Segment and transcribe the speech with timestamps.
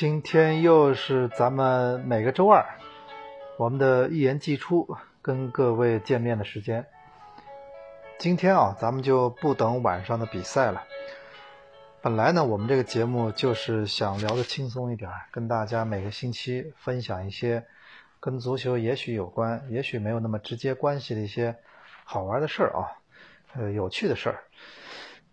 [0.00, 2.64] 今天又是咱们每个周二，
[3.58, 6.86] 我们的一言既出跟各位见面的时间。
[8.18, 10.84] 今天啊，咱们就不等晚上的比赛了。
[12.00, 17.66] 本来呢，我们这个节目就是想聊的轻松一点，跟大家每个星期分享一些
[18.20, 21.56] 跟足球也许有关，也许没有那么直接关系的一些
[22.04, 22.96] 好玩的事儿啊，
[23.54, 24.44] 呃，有趣的事儿。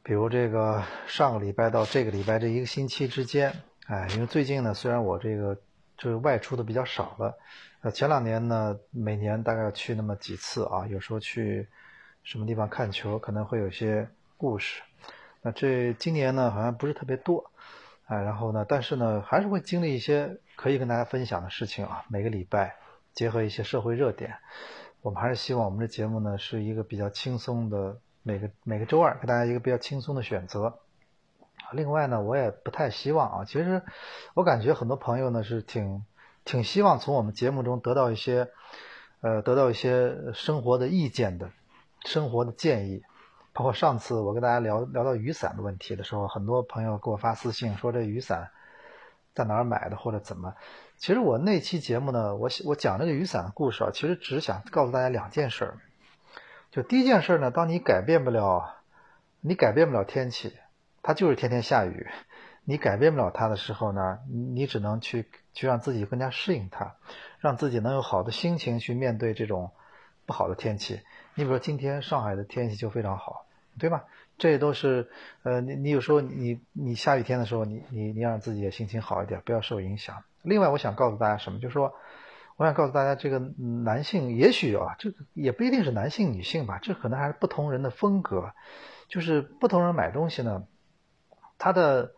[0.03, 3.53] 比如这个上个礼拜到这个礼拜这一个星期之间。
[3.87, 5.55] 哎，因为最近呢，虽然我这个
[5.97, 7.37] 就是外出的比较少了，
[7.81, 11.65] 呃，前两年呢，每年大概要去那么几次啊，有时候去
[12.21, 14.81] 什么地方看球，可能会有些故事。
[15.41, 17.49] 那这今年呢，好像不是特别多，
[18.07, 22.03] 哎，然后呢，但是呢，还是会经历一些可以跟大家分享的事情啊。
[22.09, 22.75] 每个礼拜
[23.13, 24.35] 结合一些社会热点，
[25.01, 30.77] 我们还是希望我们的节目呢是一个比较轻松的，每个每个周二给大家一个比较轻松的选择。
[31.73, 33.45] 另外呢，我也不太希望啊。
[33.45, 33.81] 其实，
[34.33, 36.05] 我感觉很多朋友呢是挺
[36.45, 38.49] 挺希望从我们节目中得到一些，
[39.21, 41.51] 呃，得到一些生活的意见的，
[42.05, 43.03] 生活的建议。
[43.53, 48.51] 包括上次我跟大家聊聊到雨伞的问题的时候，很多朋友给我发私信说这雨伞
[49.33, 50.53] 在哪儿买的或者怎么。
[50.97, 55.73] 其实我那期节目呢，我我讲这个雨伞的故事啊，其实只想告诉大家两件事。
[56.69, 58.75] 就第一件事呢，当你改变不了，
[59.41, 60.53] 你改变不了天气。
[61.01, 62.07] 它就是天天下雨，
[62.63, 66.95] 你改变不了它的时候呢，你只能去去让自己更加适应它，
[67.39, 69.71] 让自己能有好的心情去面对这种
[70.25, 71.01] 不好的天气。
[71.35, 73.45] 你比如说今天上海的天气就非常好，
[73.79, 74.05] 对吧？
[74.37, 75.09] 这都是
[75.43, 80.23] 呃，你你有时候你你下雨天的时候，你你你让自己的心情好一点，不要受影响。
[80.43, 81.93] 另外，我想告诉大家什么，就是说，
[82.55, 88.51] 我想告诉大家，这个男性也许啊，这个也不一定是男性女性吧，这可能还是不同人的风格，
[89.07, 90.67] 就是不同人买东西呢。
[91.57, 92.11] 他的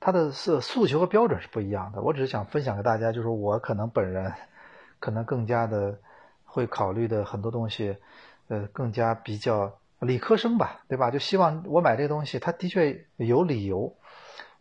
[0.00, 2.00] 他的诉诉求和标准是不一样的。
[2.02, 4.32] 我只是想分享给大家，就是我可能本人
[5.00, 5.98] 可能更加的
[6.44, 7.96] 会考虑的很多东西，
[8.48, 11.10] 呃，更加比较理科生吧，对吧？
[11.10, 13.94] 就希望我买这个东西，它的确有理由，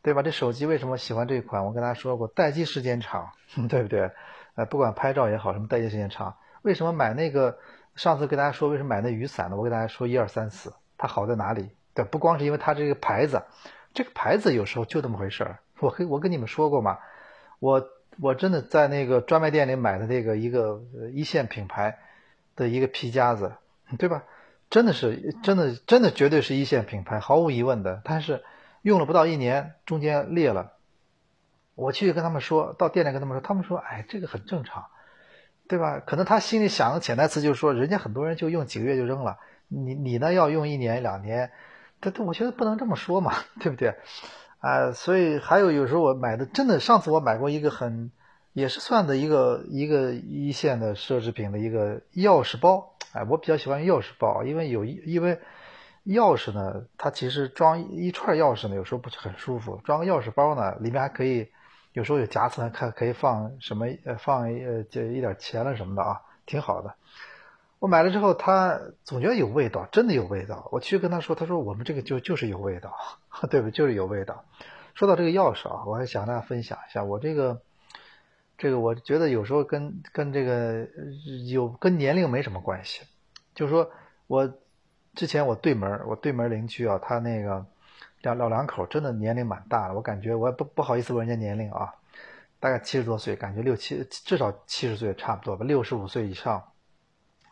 [0.02, 0.22] 对吧？
[0.22, 1.66] 这手机为什么喜欢这款？
[1.66, 3.30] 我跟大家说过，待机时间长，
[3.70, 4.12] 对不对？
[4.56, 7.58] 呃，不管拍照也好，什么待机时间长，为什么买那个？
[7.96, 9.56] 上次跟大家说为什么买那雨伞呢？
[9.56, 11.70] 我给大家说一二三四，它好在哪里？
[11.94, 13.42] 对，不光是因为它这个牌子。
[13.96, 17.00] 这个牌子有时候就这么回事儿，我跟我跟你们说过嘛，
[17.60, 17.88] 我
[18.20, 20.82] 我真的在那个专卖店里买的那个一个
[21.14, 21.98] 一线品牌
[22.58, 23.54] 的一个皮夹子，
[23.98, 24.24] 对吧？
[24.70, 28.02] 真的是真的真的绝对是一线品牌，毫无疑问的。
[28.04, 28.44] 但是
[28.82, 30.74] 用了不到一年，中间裂了，
[31.76, 34.88] 我去跟他们说到店里跟他们说，他们说哎这个很正常，
[35.70, 36.02] 对吧？
[36.06, 39.38] 可能他心里想的潜台词就是说，人家很多人就用几个月就扔了，
[39.70, 41.52] 你你呢要用一年两年。
[42.02, 43.96] 这这，我觉得不能这么说嘛， 对不对？
[44.60, 48.12] 啊，所以还有有时候我买的真的，上次我买过一个很，
[48.54, 55.40] 也是算的一个一个一线的奢侈品的一个钥匙包，哎，我比较喜欢钥匙包，因为有一因为
[56.06, 61.48] 钥匙呢，它其实装一串钥匙呢，有时候不是很舒服，装个钥匙包呢，里面还可以，
[61.94, 66.96] 有时候有夹层，看可以放什么呃放呃这一点钱了什么的啊，挺好的。
[67.86, 70.68] 我买了之后，他总觉得有味道，真的有味道。
[70.72, 72.98] 我去跟他说，他说我们这个就就是有味道，
[73.48, 73.70] 对不？
[73.70, 74.44] 就是有味道。
[74.96, 77.62] 说到这个钥匙啊，我还想跟大家分享一下，我这个
[78.58, 80.88] 这个，我觉得有时候跟跟这个
[81.48, 83.04] 有跟年龄没什么关系。
[83.54, 83.88] 就是说
[84.26, 84.52] 我
[85.14, 87.64] 之前我对门我对门邻居啊，他那个
[88.24, 91.94] 两老两口真的年龄蛮大的，我感觉我也不不好意思问人家年龄啊，
[92.60, 96.64] 大概七十多岁，感觉六七至少七十岁差不多吧，六十五岁以上。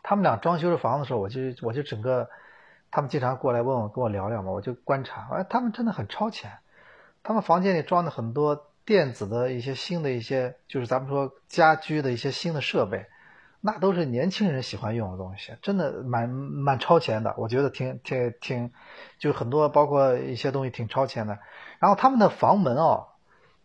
[0.06, 2.28] 他们俩装修这房子的时候，我就我就整个，
[2.90, 6.58] 他们经常过来问我，跟我聊聊嘛，我就观察，哎，他们真的很超前，
[7.22, 13.06] 他们房间里装的很多电子的一些新的一些，就是咱们说家居的一些新的设备，
[13.62, 18.72] 那都是年轻人喜欢用的东西，真的蛮蛮超前的，我觉得挺挺挺，
[19.18, 21.38] 就很多包括一些东西挺超前的。
[21.78, 23.06] 然后他们的房门哦，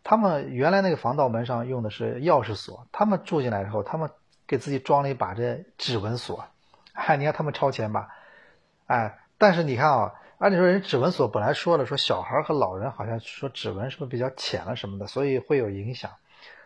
[0.06, 4.10] 他们原来那个防盗门上用的是钥匙锁，他们住进来之后，他们。
[4.50, 6.44] 给自己装了一把这指纹锁，
[6.92, 8.10] 嗨，你看他们超前吧，
[8.88, 16.10] 哎，但是你看啊，按理说人指纹锁本来说了，说小孩和老人好像说指纹是不是比较浅了什么的，所以会有影响。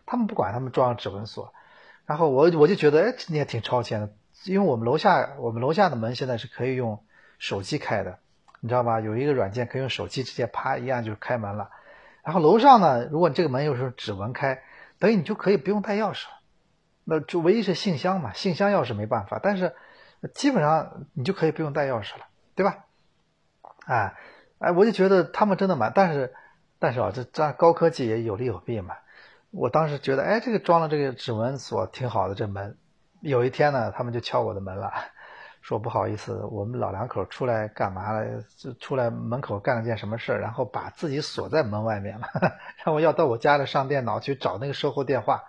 [0.06, 1.54] 他们不管，他们装指纹锁，
[2.06, 4.10] 然后我我就觉得，哎，你也挺超前的，
[4.46, 7.04] 因为我们楼下我们楼下的门现在是可以用
[7.38, 8.18] 手机开的，
[8.62, 9.02] 你知道吧？
[9.02, 11.70] 有一个软件可以用手机直接啪一按就开门了。
[12.24, 14.64] 然后楼上呢，如果你这个门又是指纹开，
[15.00, 16.40] 等于你就可以不用带钥匙了。
[17.06, 19.76] 那就唯一是信箱嘛，信箱钥匙没办法，但是
[20.34, 22.86] 基本上你就可以不用带钥匙了，对吧？
[23.86, 24.14] 哎
[24.60, 26.34] 哎，我就觉得他们真的蛮，但是
[26.80, 28.96] 但是啊，这这高科技也有利有弊嘛。
[29.52, 32.78] 我当时觉得，哎，这个装了这个指纹锁挺好的，这门。
[33.20, 34.92] 有一天呢，他们就敲我的门了，
[35.62, 38.44] 说不好意思，我们老两口出来干嘛了？
[38.58, 42.28] 就出来门口干了件什么事，然后把自己锁在门外面了，
[42.84, 45.44] 让我要到我家里上电脑去找那个售后电话。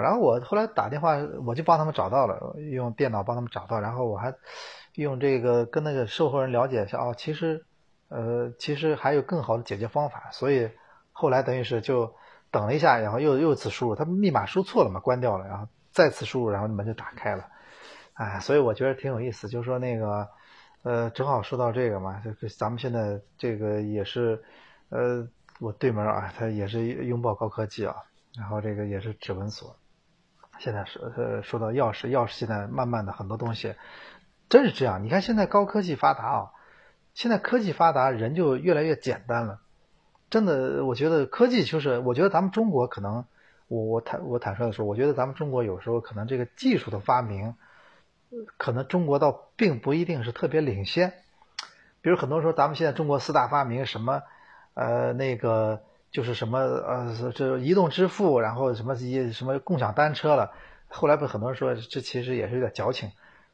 [0.00, 1.16] 然后我后来打电话，
[1.46, 4.34] 我就帮他们找到了，用电脑帮他们找到，然后我还
[4.94, 7.64] 用这个跟那个售后人了解一下，哦，其实，
[8.08, 10.70] 呃，其实还有更好的解决方法，所以
[11.12, 12.14] 后来等于是就
[12.50, 17.48] 等了一下，然后又又一次输入，他密码输错了嘛，关掉了，然后再次输入，然后门就打开了，
[18.14, 20.28] 哎，所以我觉得挺有意思，就是说那个，
[20.82, 24.42] 呃，正好说到这个嘛，这咱们现在这个也是，
[24.90, 25.28] 呃，
[25.60, 27.94] 我对门啊，他也是拥抱高科技啊。
[28.34, 29.76] 然后这个也是指纹锁，
[30.58, 33.74] 现在说呃说到钥匙，钥匙现在慢慢的很多东西
[34.48, 35.02] 真是这样。
[35.02, 36.50] 你看现在高科技发达啊，
[37.14, 39.60] 现在科技发达，人就越来越简单了。
[40.30, 43.24] 真的，我觉得科技就是，我觉得咱们中国可能，
[43.66, 47.54] 我我坦我坦率的说，我觉得咱们中国有时候可能这个技术的发明，
[48.56, 51.12] 可能中国倒并不一定是特别领先。
[52.00, 54.22] 比如很多时候，咱们现在中国四大发明什么，
[54.74, 55.82] 呃那个。
[56.12, 60.52] 就是什么呃，这移动支付，然后什么一什么共享单车了。
[60.88, 63.12] 后来不很多人说这其实也是有点矫情，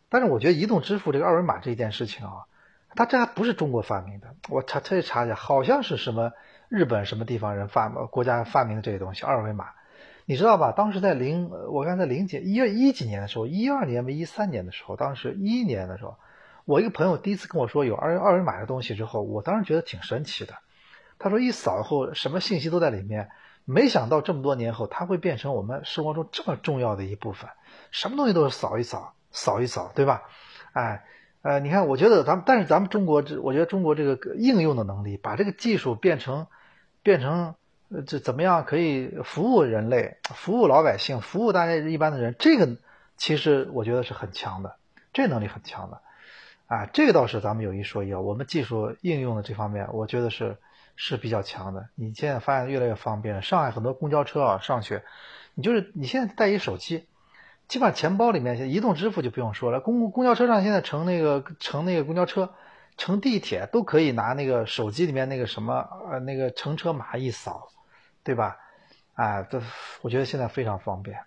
[0.09, 2.47] 但是我觉得移动支付这个二维码这件事情啊，
[2.97, 4.35] 它这还不是中国发明的。
[4.49, 6.33] 我查特意查一下，好像是什么
[6.69, 9.67] 日本什么地方人发国家发明的这些东西二维码，
[10.25, 10.73] 你知道吧？
[10.73, 16.17] 当时在零我刚才零几一一几年的时候，一二年没一三年的时候，当时一一年的时候，
[16.65, 20.55] 我一个朋友第一次跟我说有二二维码的东西之后，我当时觉得挺神奇的。
[21.19, 23.29] 他说：“一扫后，什么信息都在里面。
[23.65, 27.51] 没想到这么多年后，它会变成我们生活中这么重要的一部分。
[27.91, 30.23] 什么东西都是扫一扫，扫一扫，对吧？
[30.73, 31.05] 哎，
[31.43, 36.47] 呃，你看，我觉得咱们，但是咱们中国这，我觉得中国这个应用的能力，把这个技术变成，
[37.03, 37.57] 变成，
[38.07, 42.37] 这怎么样可以服务人类、服务老百姓、服务大家一般的人？
[42.39, 42.77] 这个
[43.19, 44.77] 其实我觉得是很强的，
[45.13, 46.01] 这能力很强的。
[46.69, 50.57] 啊，这个倒是咱们有一说一啊，我们技术应用的这方面，我觉得是。”
[51.01, 51.89] 是比较强的。
[51.95, 53.41] 你现在发现越来越方便了。
[53.41, 55.01] 上海很多公交车啊，上去，
[55.55, 57.07] 你就是你现在带一手机，
[57.69, 59.81] 基本上钱包里面移动支付就不用说了。
[59.81, 62.53] 公公交车上现在乘那个乘那个公交车，
[62.97, 67.69] 乘地铁都可以拿那个手机里面那个什么呃那个乘车码一扫，
[68.25, 68.57] 对吧？
[69.15, 69.63] 啊，这
[70.03, 71.21] 我觉得现在非常方便。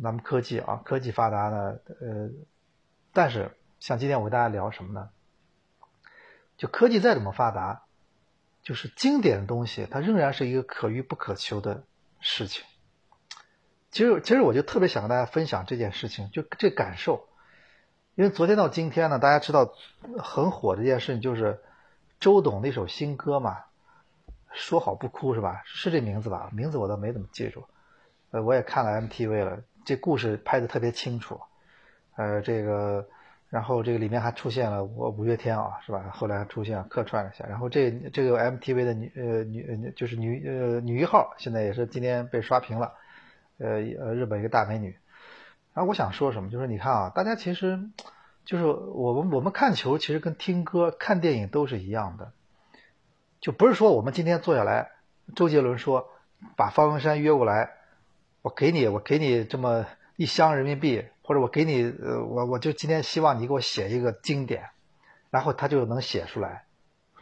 [0.00, 2.30] 咱们科技啊，科技发达呢，呃，
[3.12, 5.10] 但是像今天我跟大家聊什么呢？
[6.56, 7.83] 就科技再怎么发达。
[8.64, 11.84] 就是经典的东西，它仍然是一个可遇不可求的
[12.18, 12.64] 事情。
[13.90, 17.28] 其实，其实我就特别想跟大家分享这件事情，就这感受。
[18.14, 19.74] 因为昨天到今天呢，大家知道
[20.18, 21.60] 很火的一件事情就是
[22.18, 23.58] 周董那首新歌嘛，
[24.50, 25.62] 说好不哭是吧？
[25.66, 26.48] 是这名字吧？
[26.52, 27.64] 名字我倒没怎么记住。
[28.30, 31.38] 呃，我也看了 MTV 了，这故事拍的特别清楚。
[32.16, 33.06] 呃，这个。
[33.54, 36.10] 然后这个里面还出现了我五月天啊，是吧？
[36.12, 37.46] 后来还出现客串了一下。
[37.46, 42.94] 然后这这个 MTV 的女呃女就是女呃女一号，现在也是今天被刷屏了，
[43.58, 43.68] 呃
[44.00, 44.96] 呃日本一个大美女。
[45.72, 47.78] 然后我想说什么，就是你看啊，大家其实
[48.44, 52.32] 就是我们我们看球其实跟听歌看电影都是一样的，
[53.40, 54.90] 就不是说我们今天坐下来，
[55.36, 56.08] 周杰伦说
[56.56, 57.70] 把方文山约过来，
[58.42, 61.04] 我给你我给你这么一箱人民币。
[61.26, 64.68] 或者我给你，呃，我我就今天希望你给我写一个经典，
[65.30, 66.66] 然后他就能写出来，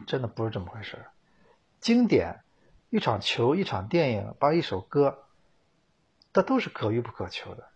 [0.09, 1.07] 真的不是这么回事
[1.79, 2.41] 经典，
[2.91, 5.23] 一场球，一场电影，把一首歌，
[6.33, 7.69] 这都是可遇不可求的，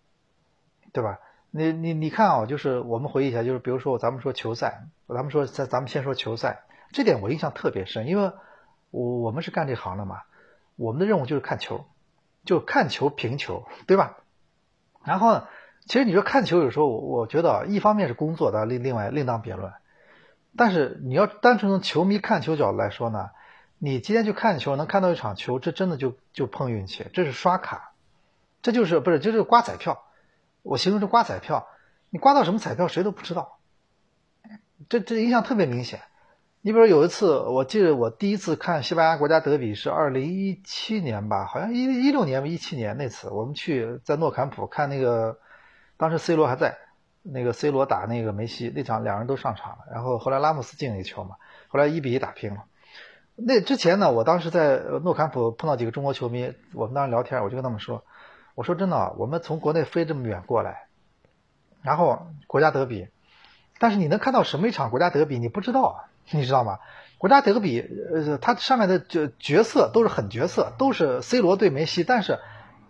[0.93, 1.21] 对吧？
[1.53, 8.33] 你你你看啊，就是我们回忆一下，就是比如说咱们说球赛，咱们说咱咱们先说球赛，这点我印象特别深，因为
[8.91, 10.23] 我我们是干这行的嘛，
[10.75, 11.87] 我们的任务就是看球，
[12.45, 14.19] 就看球评球，对吧？
[15.05, 15.45] 然后。
[15.87, 19.73] 其实你说看球，有时候我觉得一方面是工作的，另另外另当别论。
[20.57, 23.31] 但是你要单纯从球迷看球角度来说呢，
[23.79, 27.93] 你今天去看球，能看到一场球，这真的就就碰运气，这是刷卡，
[28.63, 30.03] 这就是不是就是刮彩票。
[30.63, 31.69] 我形容是刮彩票，
[32.11, 33.59] 你刮到什么彩票谁都不知道，
[34.89, 36.01] 这这影响特别明显。
[36.63, 45.39] 你比如有一次，我记得我第一次看西班牙国家德比是二零一七年吧，好像一一六年吧，一七年那次我们去在诺坎普看那个。
[45.97, 46.79] 当时 C 罗还在，
[47.23, 49.79] 那个 C 罗打那个梅西那场，两人都上场了。
[49.93, 51.37] 然后后来拉莫斯进了一球嘛，
[51.69, 52.65] 后来一比一打平了。
[53.35, 58.05] 那之前呢，我当时在诺坎普碰到几个中国球迷，我们当时聊天，我就跟他们说
[58.55, 60.87] ：“我说真的，我们从国内飞这么远过来，
[61.83, 63.09] 然后国家德比，
[63.79, 66.79] 但是你能看到什么一场国家德比，你不知道， 你知道吗？
[67.19, 67.81] 国家德比，
[68.15, 72.39] 呃，它上面的角角色都是狠角色，都是 C 罗对梅西，但是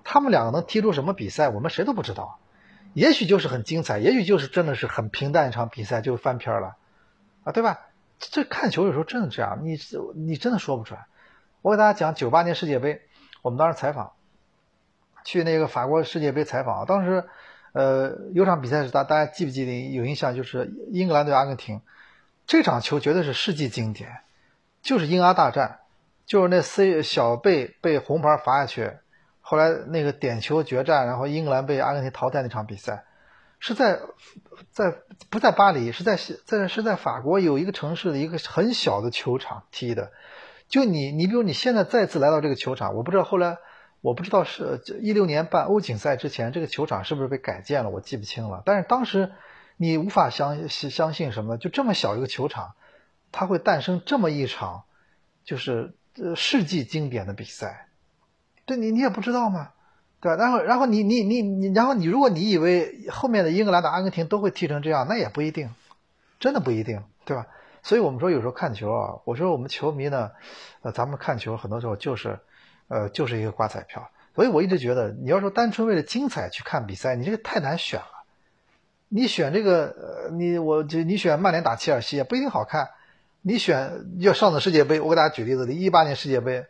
[0.05, 2.39] 他们两个能踢出什么比赛，我们谁都不知道。
[2.97, 6.77] 也许就是很精彩，也许就是真的是很平淡一场比赛就翻篇了，
[7.45, 7.81] 啊，对吧？
[8.19, 9.79] 这看球有时候真的这样，你
[10.15, 11.05] 你真的说不出来。
[11.61, 13.03] 我给大家讲九八年世界杯，
[13.43, 14.13] 我们当时采访，
[15.27, 17.25] 去那个法国世界杯采访，当时，
[17.73, 21.83] 呃，有场比赛是大大家记不记得有印象，就是英格兰对阿根廷。
[22.47, 24.21] 这场球绝对是世纪经典，
[24.81, 25.81] 就是英阿大战，
[26.25, 28.93] 就是那 C 小贝被红牌罚下去，
[29.49, 33.05] 后来那个点球决战，然后英格兰被阿根廷淘汰那场比赛，
[33.61, 34.01] 是在
[34.71, 34.93] 在
[35.31, 40.11] 不在巴黎，是在在是在法国有一个城市的一个很小的球场踢的，
[40.69, 43.59] 就你你比如你现在再次来到这个球场，我不知道后来
[44.01, 49.33] 我不知道是一六年办欧锦赛之前这个球场是不是被改建了，我记不清了，但是当时。
[49.79, 51.59] 你无法相信相信什么？
[51.59, 52.77] 就这么小一个球场，
[53.31, 54.85] 它会诞生这么一场，
[55.45, 57.89] 就是呃世纪经典的比赛，
[58.67, 59.71] 这你你也不知道吗？
[60.21, 60.37] 对吧？
[60.37, 65.71] 然后然后你你你你，然后你如果你以为后面的英格兰的阿根廷都会踢成这样，那也不一定，
[66.41, 67.47] 真的不一定，对吧？
[67.83, 70.33] 所以我们说有时候看球啊，我说我们球迷呢，
[70.83, 72.41] 呃，咱们看球很多时候就是，
[72.89, 74.11] 呃，就是一个刮彩票。
[74.35, 78.07] 所以我一直觉得，你要说单纯为了精彩去看比赛，你这个太难选了。
[79.09, 79.95] 你选这个，
[80.29, 82.89] 呃，你我就你选曼联打切尔西也不一定好看。
[83.43, 86.67] 你选要上次世界杯，我给大家举例子，一八年世界杯，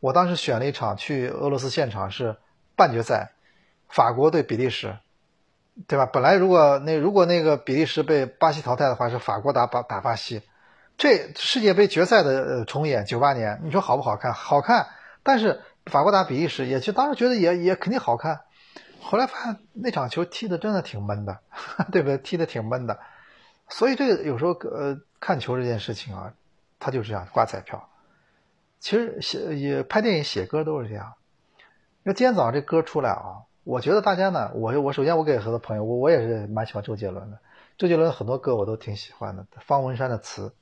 [0.00, 2.36] 我当时选了一场去俄罗斯现场是
[2.74, 3.32] 半决赛，
[3.88, 4.96] 法国对比利时，
[5.86, 6.06] 对吧？
[6.06, 10.42] 本来如果那如果那个比利时被巴西淘汰的话，是法国打巴打巴西。
[10.96, 14.32] 这世界杯决赛的重演，九八年，你说好不好看？
[14.32, 14.86] 好看，
[15.22, 18.40] 但是法国打比利时，也就当时觉得也也肯定好看。
[19.02, 21.38] 后来发现那场球踢的真的挺闷的，
[21.92, 22.18] 对不对？
[22.18, 22.98] 踢的挺闷的，
[23.68, 26.32] 所以这个有时候呃看球这件事情啊，
[26.78, 27.89] 他就是这样挂彩票。
[28.80, 31.12] 其实写也拍电影、写歌都是这样。
[32.02, 37.38] 那今天早上这歌出来啊，我觉得大家呢，我我首先我给很多朋友，我我也是蛮喜欢周杰伦的。
[37.76, 40.54] 周杰伦很多歌我都挺喜欢的，方文山的词。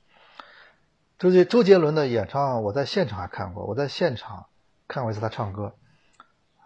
[1.17, 4.47] 周杰周杰伦的演唱我在现场还看过，我在现场
[4.87, 5.73] 看过一次他唱歌。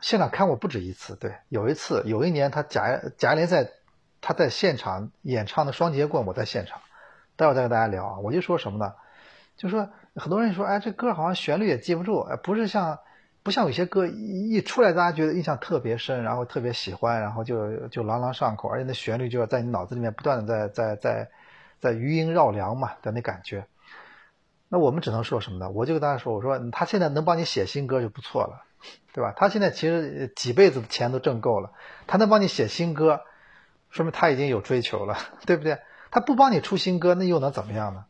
[0.02, 3.70] 现场看过不止一次，对，有一次，有一年他甲甲联赛，
[4.20, 6.82] 他在现场演唱的《双截棍》，我在现场，
[7.36, 8.20] 待会儿再跟大家聊啊。
[8.20, 8.94] 我就说什么呢？
[9.56, 13.00] 就说很多人说，哎，这歌好像旋律也记不住，哎，不是像，
[13.42, 21.30] 不像有些歌一出来，大家觉得印象特别深，然后特别喜欢，然后就就朗朗上口，而且那旋律就要在你脑子里面不断的在在在
[21.80, 23.66] 在余音绕梁嘛的那感觉。
[24.70, 25.70] 那我们只能说什么呢？
[25.70, 28.64] 我就跟大家说，我说他现在能帮你写新歌就不错了。
[29.14, 29.34] 对吧？
[29.38, 31.72] 他现在其实几辈子的钱都挣够了，
[32.06, 33.22] 他能帮你写新歌，
[33.90, 35.16] 说明他已经有追求了，
[35.48, 35.80] 对不对？
[36.12, 38.04] 他不帮你出新歌，那又能怎么样呢？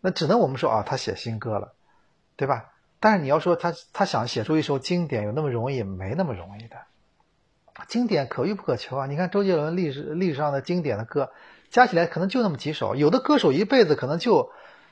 [0.00, 1.74] 那只能我们说啊，他写新歌了，
[2.36, 2.72] 对吧？
[3.00, 5.82] 但是你要说他他想写出一首经典，有那么容易？
[5.82, 6.76] 没那么容易的。
[7.86, 9.06] 经典可遇不可求啊！
[9.06, 11.30] 你看周杰伦历史历史上的经典的歌，
[11.70, 14.50] 加起来可能就那么几首，有的歌手一辈子可能就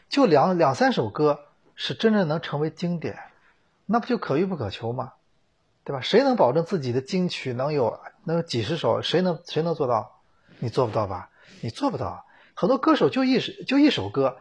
[0.09, 1.41] 就两两三首歌
[1.75, 3.19] 是真正能成为经典。
[3.87, 5.15] 那不就可遇不可求吗？
[5.83, 6.01] 对吧？
[6.01, 9.03] 谁能保证自己的金曲能有能有几十首？
[9.03, 10.21] 谁能谁能做到？
[10.61, 11.31] 你做不到吧？
[11.61, 12.25] 你做不到。
[12.55, 14.39] 很多歌手就一首就一首歌，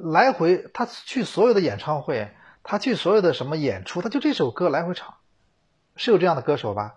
[0.00, 2.30] 来回他去所有的演唱会，
[2.62, 5.14] 他去所有的什么演出，他就这首歌来回唱，
[5.96, 6.94] 是有这样的歌手吧？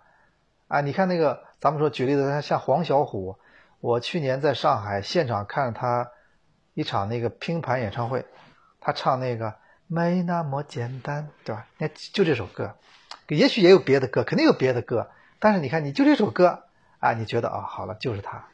[0.68, 3.38] 啊，你看那个，咱们说举例子，像黄小琥，
[3.80, 6.12] 我去年在上海现场看了他
[6.74, 8.26] 一场那个拼盘演唱会，
[8.80, 9.56] 他唱那个。
[9.88, 11.68] 没那么简单，对吧？
[11.78, 12.74] 那就这首歌，
[13.28, 15.12] 也许也有别的歌，肯定有别的歌。
[15.38, 16.64] 但是你看，你就这首歌
[16.98, 18.48] 啊，你觉得啊，好了，就是他，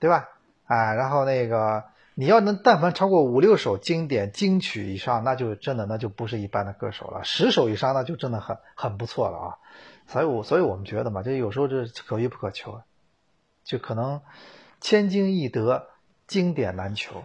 [0.00, 0.28] 对吧？
[0.66, 1.84] 啊，然后那个
[2.20, 7.24] 你要能但凡超过五六首经典金曲以上，那就真的那就不是一般的歌手了。
[7.24, 9.56] 十首以上那就真的很很不错了啊。
[10.06, 12.82] 所以，我所以我们觉得嘛，就有时候这可遇不可求，
[13.64, 14.20] 就可能
[14.82, 15.86] 千金易得，
[16.26, 17.24] 经典难求，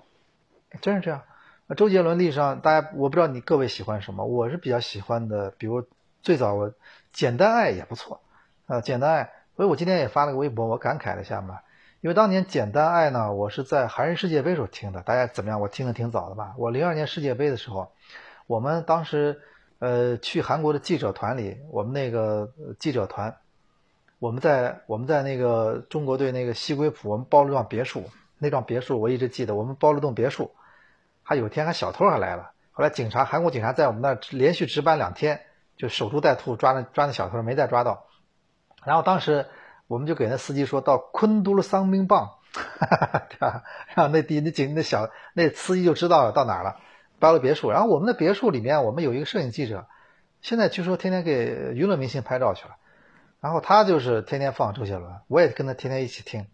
[0.79, 1.23] 真是这样。
[1.67, 5.85] 那周杰伦历史上，大家我不知道你各位喜欢什么，我是比较喜欢的，比如
[6.21, 6.71] 最早我
[7.11, 8.21] 《简单爱》也不错，
[8.67, 9.23] 啊，《简单爱》，
[9.57, 11.59] 所以我今天也发了个微博，我感慨了一下嘛，
[12.05, 15.59] 因为当年《简单爱》呢，我是在韩日世界杯时候听的，大家怎么样？
[15.59, 16.53] 我听的挺早的吧？
[16.55, 17.91] 我零二年世界杯的时候，
[18.45, 19.41] 我们当时
[19.79, 23.35] 呃去韩国的记者团里，我们那个记者团，
[24.19, 28.03] 我们在我们在那个中国队那个西归浦，我们包了幢别墅，
[28.37, 30.51] 那幢别墅我一直记得，我们包了栋别墅。
[31.23, 32.51] 还有天，还小偷还来了。
[32.71, 35.41] 后来警察，韩国警察在我们那连续值班两天，
[35.75, 38.05] 就守株待兔，抓那抓那小偷，没再抓到。
[38.83, 39.47] 然后当时
[39.87, 42.29] 我们就给那司机说到昆都了桑明棒，
[43.29, 43.63] 对吧？
[43.93, 46.77] 然后那地那景那小那司机就知道到哪了，
[47.19, 47.69] 到了别墅。
[47.69, 49.87] 然后我们的别墅里面，我们有一个摄影记者，
[50.41, 52.75] 现在据说天天给娱乐明星拍照去了。
[53.41, 56.47] 然后他就是天天放周杰伦，我也跟他天天一起听，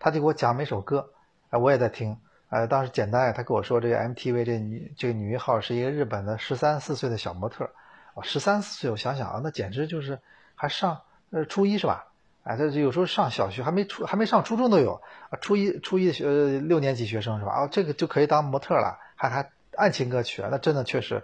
[0.00, 1.10] 他就给我讲每首歌，
[1.50, 2.18] 哎，我也在听。
[2.48, 7.70] 呃，当时简单，他跟我说这个 MTV 这女这个女一号是一个日本的十三四岁的小模特，
[8.14, 10.18] 哦，十三四岁，我想想啊，那简直就是
[10.56, 12.11] 还上呃初一是吧？
[12.44, 17.52] 哎，这有时候上小学还没初还没上初中都有啊，初一初一学呃六年级学生是吧？
[17.52, 21.22] 哦，这个就可以当模特了，还还爱情歌曲啊，那真的确实，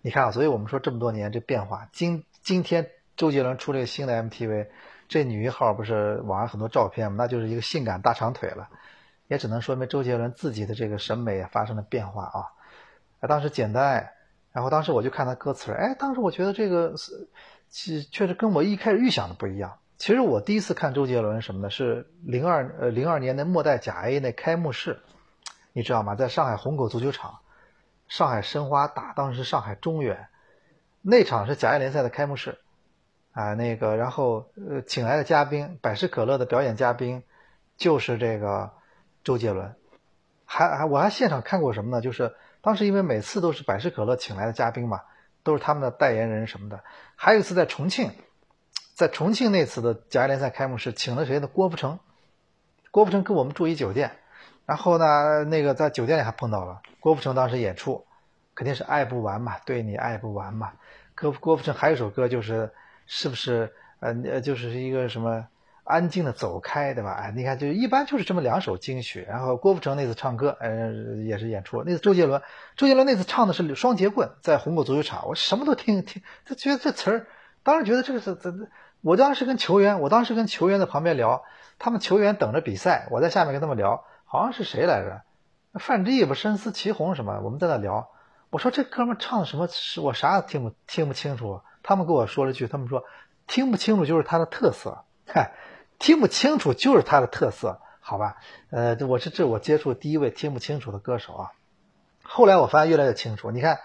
[0.00, 4.68] 你看啊，所以我们说这么多年这变化，今今天周杰伦出这个新的 MTV，
[5.08, 7.16] 这女一号不是网上很多照片吗？
[7.18, 8.68] 那就是一个性感大长腿了，
[9.26, 12.46] 也只能说明周杰伦自己的这个审美发生了变化啊。
[13.18, 14.08] 啊，当时简单，
[14.52, 17.28] 然后当时我就看他歌词，哎，当时我觉得这个是
[17.68, 19.76] 其确实跟我一开始预想的不一样。
[20.00, 24.98] 其实我第一次看周杰伦什么的，是零二呃零二年的末代甲 A 那开幕式，
[25.74, 26.14] 你知道吗？
[26.14, 27.40] 在上海虹口足球场，
[28.08, 30.28] 上海申花打当时上海中远，
[31.02, 32.56] 那场是甲 A 联赛的开幕式，
[33.32, 37.22] 啊那个然后呃请来的嘉宾百事可乐的表演嘉宾
[37.76, 38.70] 就是这个
[39.22, 39.74] 周杰伦，
[40.46, 42.00] 还还我还现场看过什么呢？
[42.00, 45.02] 就是当时因为每次都是百事可乐请来的嘉宾嘛，
[45.42, 46.82] 都是他们的代言人什么的，
[47.16, 48.10] 还有一次在重庆。
[49.00, 51.98] 在重庆那次的甲 A 联赛开幕式，请了谁的郭富城，
[52.90, 54.10] 郭富城跟我们住一酒店，
[54.66, 58.04] 然后呢，那个在酒店里还碰到了郭富城，当时演出
[58.54, 60.72] 肯定是爱不完嘛，对你爱不完嘛。
[61.18, 62.70] 郭郭富城还有一首歌就是
[63.06, 65.46] 是不是呃就是一个什么
[65.82, 67.12] 安静的走开，对吧？
[67.12, 69.24] 哎，你看就一般就是这么两首金曲。
[69.26, 70.92] 然后郭富城那次唱歌，呃
[71.24, 71.82] 也是演出。
[71.84, 72.42] 那次周杰伦，
[72.76, 77.26] 周杰伦那次唱的是双截棍，在红果足球场，我什么都听听，就觉得这词儿，
[77.62, 78.68] 当时觉得这个是怎。
[79.02, 81.42] 我当时跟球员，我当时跟球员在旁边聊，
[81.78, 85.22] 他们球员等着比赛，我在下面跟他们聊，好像是谁来着？
[85.78, 87.40] 范志毅不深思祁红什么？
[87.42, 88.10] 我们在那聊，
[88.50, 89.68] 我说这哥们唱的什么？
[90.02, 91.62] 我啥也听不听不清楚。
[91.82, 93.04] 他们跟我说了句，他们说
[93.46, 95.52] 听不清楚就是他的特色，嗨，
[95.98, 98.36] 听不清楚就是他的特色，好吧？
[98.70, 101.52] 呃，我是这我接触第一位听不清楚的歌手啊。
[102.22, 103.78] 后来我发现越来越清楚，你看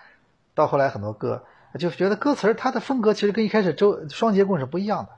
[0.54, 1.46] 到后来很多歌。
[1.78, 5.10] 就觉得歌词儿它的风格其实跟一开始周双截棍是不一样的。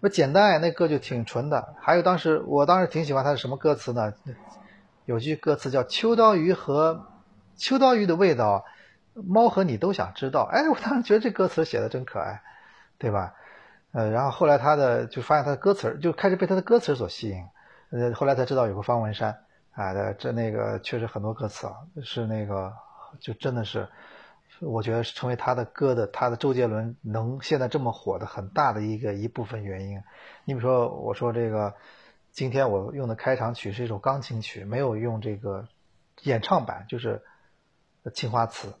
[0.00, 4.14] 那简单爱那歌就挺纯的，还有当时我当时挺喜欢他的什么歌词呢？
[5.06, 7.06] 有句歌词叫“秋刀鱼和
[7.56, 8.64] 秋刀鱼的味道，
[9.14, 10.42] 猫和你都想知道”。
[10.52, 12.40] 哎，我当时觉得这歌词写的真可爱，
[12.96, 13.34] 对吧？
[13.90, 17.44] 呃，然后后来他的就发现他的歌词就开始被他的歌词所吸引。
[17.90, 19.36] 呃，后来才知道有个方文山
[19.72, 22.72] 啊，这那个确实很多歌词啊，是那个
[23.20, 23.88] 就真的是。
[24.60, 30.02] 我觉得是成为他的歌的，他的周杰伦能现在这么火的很大的一个一部分原因。
[30.44, 31.74] 你比如说，我说这个，
[32.32, 35.68] 今天我用的开场曲是一首钢琴曲，没有用这个
[36.22, 37.22] 演唱版，就是
[38.10, 38.68] 《青花瓷》。《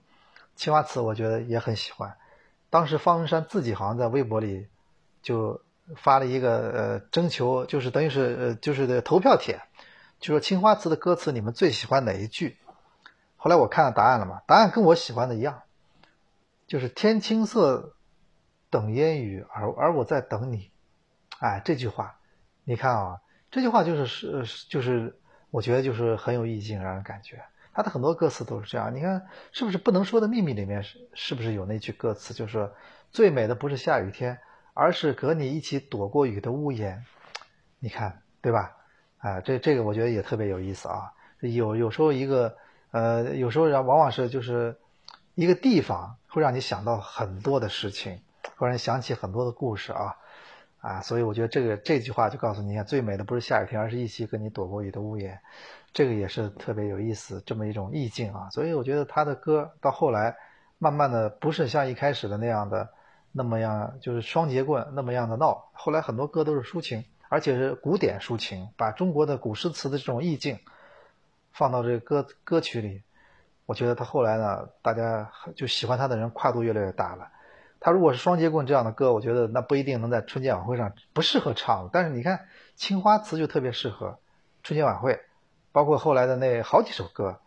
[0.56, 2.16] 青花瓷》我觉得也很喜欢。
[2.70, 4.66] 当时方文山自己好像在微博里
[5.22, 5.62] 就
[5.96, 9.60] 发了一个呃征求，就是等于是呃就是的投票帖，
[10.18, 12.56] 就说《青花瓷》的歌词你们最喜欢哪一句？
[13.36, 15.62] 后来我看了答案了嘛，答案跟我喜欢的一样。
[16.68, 17.96] 就是天青色
[18.70, 20.70] 等烟雨，而而我在等你，
[21.40, 22.20] 哎，这句话，
[22.62, 24.06] 你看啊，这句话就是
[24.44, 25.18] 是就是，
[25.50, 28.94] 我觉得就是很有意境，让人感觉他的很多歌词都是这样。
[28.94, 32.70] 你看是不是不能说的秘密里面是是不是有那句歌词，就是
[33.10, 34.38] 最美的不是下雨天，
[34.74, 37.02] 而是和你一起躲过雨的屋檐。
[37.78, 38.76] 你看对吧？
[39.18, 41.12] 啊，这这个我觉得也特别有意思啊。
[41.40, 42.56] 有有时候一个
[42.90, 44.76] 呃，有时候人往往是就是
[45.38, 46.16] 一个地方。
[46.30, 48.20] 会让你想到很多的事情，
[48.56, 50.14] 会让你想起很多的故事啊
[50.82, 51.00] 啊！
[51.00, 55.40] 所以我觉得这个这句话就告诉你，最美的不是下雨天，而是一起跟你躲过雨的屋檐。
[55.94, 58.50] 这个也是特别有意思，这么一种意境啊。
[58.50, 60.36] 所以我觉得他的歌到后来，
[60.76, 62.86] 慢慢的不是像一开始的那样的
[63.32, 65.70] 那么样，就是双节棍那么样的闹。
[65.72, 70.58] 后来很多歌都是抒情，而且是古典抒情，把中国的古诗词的这种意境
[71.52, 73.02] 放到这个歌歌曲里。
[73.68, 77.28] 我觉得他后来呢，大家就喜欢他的人跨度越来越大了。
[77.78, 81.90] 他如果是双截棍这样的歌，我觉得那不一定能在春节晚会上不适合唱。
[81.92, 82.38] 但是你看
[82.76, 84.18] 《青花瓷》就特别适合
[84.62, 85.20] 春节晚会，
[85.70, 87.38] 包括后来的那好几首歌，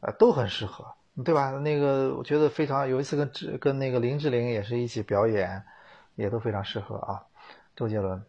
[0.00, 0.84] 呃，都很适合，
[1.24, 1.52] 对吧？
[1.52, 5.64] 那个我觉得非常有一次跟志跟那个林志玲也是一起表演，
[6.14, 7.24] 也都非常适合啊。
[7.74, 8.22] 周杰伦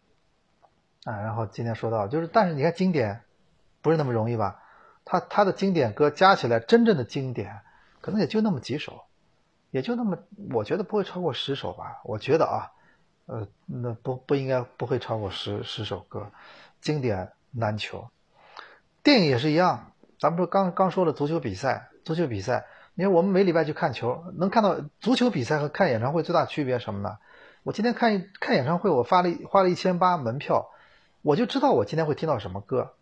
[1.04, 3.20] 啊，然后今天说到就是，但是你看经典
[3.82, 4.61] 不是那么容易吧？
[5.04, 7.60] 他他的经典歌加起来，真正的经典
[8.00, 9.04] 可能也就那么几首，
[9.70, 10.18] 也就那么，
[10.52, 12.00] 我觉得不会超过十首吧。
[12.04, 12.72] 我觉得啊，
[13.26, 16.30] 呃，那不不应该不会超过十十首歌，
[16.80, 18.08] 经典难求。
[19.02, 27.18] 电影也是一样，咱们说刚刚说了足球比赛，足球比赛，你看我们每礼拜去看球，能看到足球比赛和看演唱会最大区别什么呢？
[27.64, 30.70] 我今天看看演唱会，我发了花了一千八门票，
[31.22, 32.94] 我就知道我今天会听到什么歌，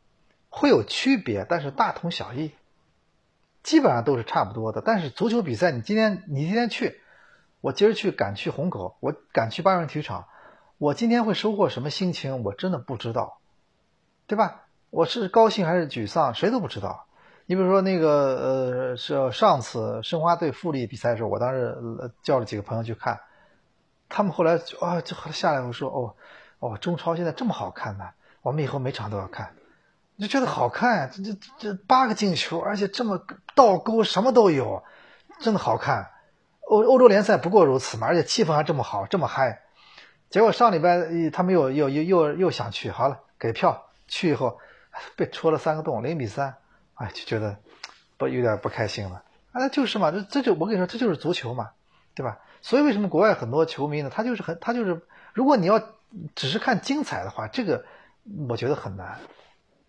[0.50, 2.52] 会有区别，但是大同小异，
[3.62, 4.82] 基本上都是差不多的。
[4.84, 7.00] 但是足球比赛，你今天你今天去，
[7.62, 10.26] 我今儿去赶去虹口，我赶去八人体育场，
[10.76, 13.38] 我今天会收获什么心情，我真的不知道，
[14.26, 14.66] 对吧？
[14.90, 17.06] 我是高兴还是沮丧，谁都不知道。
[17.46, 21.78] 你比如说那个呃，是上次申花队富力比赛的时候，我当时
[22.22, 23.20] 叫了几个朋友去看。
[24.08, 26.16] 他们后来啊，就下来我说哦，
[26.58, 28.10] 哦，中超现在这么好看呢，
[28.42, 29.54] 我们以后每场都要看，
[30.20, 33.20] 就觉得好看，这这这八个进球，而且这么
[33.54, 34.85] 倒钩，什么都有，
[35.40, 36.11] 真的好看。
[36.68, 39.62] 欧欧洲联赛不过如此嘛，而且气氛还这么好，这么嗨。
[40.28, 44.59] 结果上礼拜他们又又又又又想去，好了，给票去以后
[45.16, 46.54] 被戳了三个洞，零比三，
[46.94, 47.56] 哎，就觉得
[48.16, 49.24] 不有点不开心了。
[49.52, 51.70] 啊，就是嘛，这这就我跟你说，这就是足球嘛，
[52.14, 52.38] 对吧？
[52.62, 54.11] 所以为什么国外很多球迷呢？
[54.14, 55.00] 他就是很他就是，
[55.33, 55.83] 如果你要
[56.35, 57.85] 只是看精彩的话，这个
[58.48, 59.18] 我觉得很难。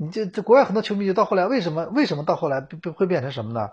[0.02, 3.70] 你这这国外很多球迷就到后来为什么为什么到后来会会变成什么呢？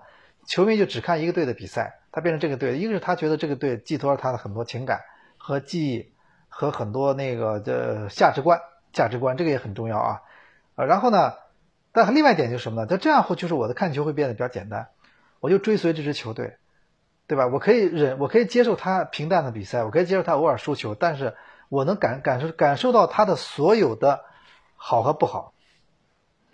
[0.46, 5.00] 球迷就只看一个队的比赛，他变成这个队，一个是他觉得这个队寄托了他的很多情感
[5.38, 6.12] 和记忆
[6.50, 8.60] 和很多那个的价值观
[8.92, 10.20] 价值观，这个也很重要啊。
[10.74, 11.32] 呃，然后呢，
[11.92, 12.86] 但另外一点就是什么呢？
[12.86, 14.88] 他这样会就是我的看球会变得比较简单，
[15.40, 16.58] 我就追随这支球队。
[17.26, 17.46] 对吧？
[17.46, 21.36] 我可以忍，我可以接受他平淡的比赛，我可以接受他偶尔输球，但是
[21.68, 24.24] 我能感感受感受到他的所有的
[24.76, 25.52] 好和不好，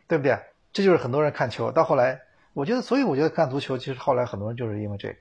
[0.07, 0.39] 对不对？
[0.73, 2.21] 这就是很多人看球到后来，
[2.53, 5.17] 我觉得，所以我觉得看足球，其实后来很多人就是因为这个，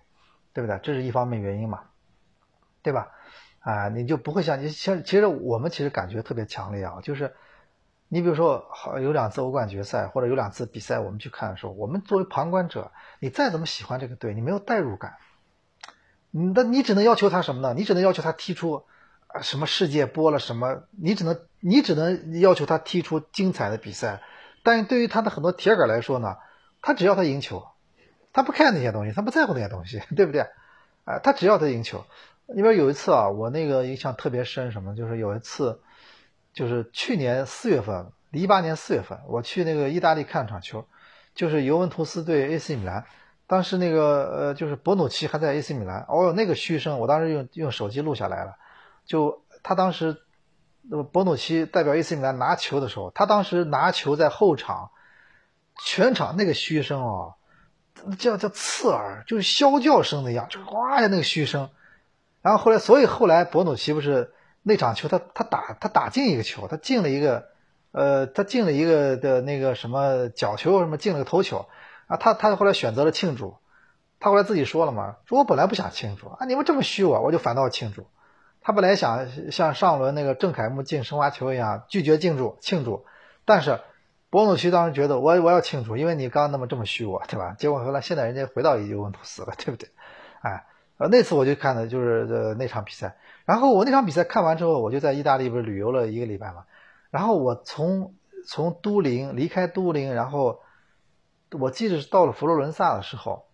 [0.51, 0.79] 对不对？
[0.81, 1.81] 这是一方面原因嘛，
[2.81, 3.11] 对吧？
[3.59, 7.33] 啊，你就不会像你像，其实我们其实感觉特别强烈啊，就是
[8.09, 15.15] 你比如说，好有两次欧冠决赛或者有两次比赛，我们去看的时候，我们作为旁观者，你再怎么喜欢这个队，你没有代入感。
[16.31, 17.75] 你的你只能要求他什么呢？
[17.75, 18.83] 你只能要求他踢出
[19.27, 20.83] 啊什么世界波了什么？
[20.89, 24.21] 你只能你只能要求他踢出精彩的比赛。
[24.63, 26.37] 但是对于他的很多铁杆来说呢，
[26.81, 27.67] 他只要他赢球，
[28.31, 30.41] 他不看那些东西，他不在乎那些东西， 对不对？
[31.05, 32.03] 啊，他只要他赢球。
[32.47, 34.95] 因为有一次啊，我那个印象特别深，什么？
[34.95, 35.79] 就是有一次，
[36.53, 40.85] 就是去年四月份，一八年四月份，我去那个意大利看场球，
[41.33, 43.05] 就是尤文图斯对 AC 米兰。
[43.47, 48.55] 当时那个呃，就是博努奇还在 AC 米兰，哦，那个嘘声，我当时用用手机录下来了。
[49.05, 50.17] 就他当时，
[50.89, 54.91] 那么博努奇代表 AC 米兰拿球的时候，他当时拿球在后场，
[55.83, 57.35] 全场那个嘘声哦，
[58.19, 61.69] 叫叫刺耳，就是啸叫声的一样，就哇呀那个嘘声。
[62.41, 67.47] 然后后来，所以后来博努奇不是那场球，他他打他打进一个球，他进了一个，
[67.93, 71.65] 呃，他进了一个的那个什么角球什么进了个头球。
[72.07, 73.55] 啊，他他后来选择了庆祝，
[74.19, 78.05] 他后来自己说了嘛，说我本来不想庆祝啊，你们这么虚我，我就反倒庆祝。
[78.63, 83.05] 他本来想像上轮那个郑凯木进申花球一样拒绝庆祝庆祝，
[83.45, 83.81] 但是
[84.29, 87.55] 博努奇当时觉得我我要庆祝，因为你刚刚那么这么虚我，对吧？
[87.59, 89.89] 结果后来现在人家回到尤文图斯了，对不对？
[90.41, 90.65] 哎，
[90.97, 96.65] 呃那次我就看的就是呃那场比赛，然后我那场比赛看完之后，我就在意大利不是旅游了一个礼拜嘛，
[97.11, 98.13] 然后我从
[98.47, 100.59] 从都灵离开都灵，然后。
[101.59, 103.45] 我记得是到了佛罗伦萨的时候，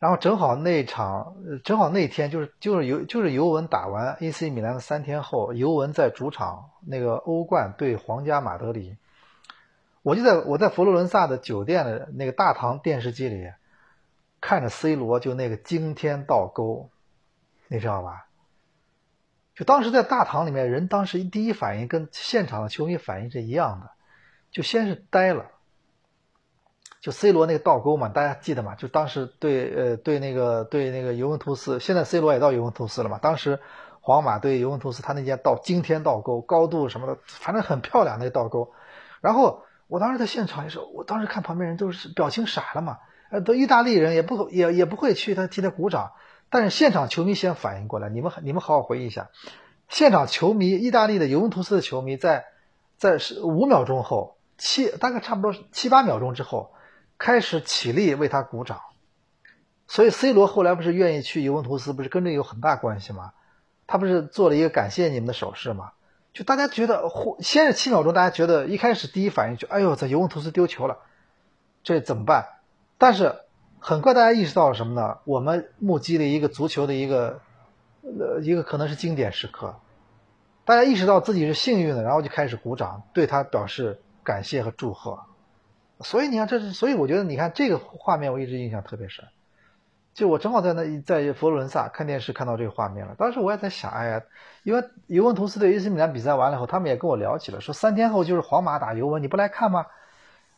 [0.00, 8.96] 然后正好那场，正好那天就是就是尤就是尤文打完 AC 米兰的三天后，尤文在主场那个欧冠对皇家马德里，
[10.02, 13.52] 我就在我在佛罗伦萨的酒店的那个大堂电视机里
[14.40, 16.88] 看着 C 罗就那个惊天倒钩，
[17.68, 18.26] 你知道吧？
[19.54, 23.90] 就当时在大堂里面，人当时第一反应跟现场的球迷反应是一样的，
[24.50, 25.44] 就先是呆了。
[27.00, 28.74] 就 C 罗那个倒钩嘛，大家记得吗？
[28.74, 33.18] 就当时对呃对那个对那个尤文图斯，现在 C 罗也到尤文图斯了嘛。
[33.18, 33.58] 当时
[34.02, 38.70] 皇马对尤文图斯，他那件倒惊天倒钩，高度什么的，反正很漂亮那倒钩。
[39.22, 42.98] 然后我当时在现场也是，我当时看旁边人都是表情傻了嘛，
[43.30, 46.12] 呃，都意大利人也不也也不会去他替他鼓掌，
[46.50, 49.30] 但是现场球迷先反应过来，你们你们好好回忆一下，
[49.88, 52.44] 现场球迷意大利的尤文图斯的球迷在
[52.98, 56.74] 在是五秒钟后七大概差不多七八秒钟之后。
[57.20, 58.80] 开始起立为他鼓掌，
[59.86, 63.34] 所以 C 罗后来不是愿意去尤文图斯，不是跟这有很大关系吗？
[63.86, 65.92] 他不是做了一个感谢你们的手势吗？
[66.32, 67.02] 就大家觉得，
[67.40, 70.96] 先是七秒钟，大家觉得一开始第一反应就，哎呦，在尤文图斯丢球了，
[71.82, 72.46] 这怎么办？
[72.96, 73.34] 但是
[73.80, 75.18] 很快大家意识到了什么呢？
[75.24, 77.40] 我们目击了一个足球的一个，
[78.00, 79.78] 呃，一个可能是经典时刻，
[80.64, 85.18] 大家意识到自己是幸运的，然后就开始鼓掌，对他表示感谢和祝贺。
[86.02, 89.24] 所以你看，这是所以我觉得你看这个画面，我一直印象特别深。
[90.12, 94.22] 就我正好在那在佛罗伦萨看电视看到这个画面了，当时我也在想，哎呀，
[94.64, 99.86] 因为尤文图斯对 AC 米兰比赛完了以后，他们也跟我聊起了，说三天后就是皇马打尤文，你不来看吗？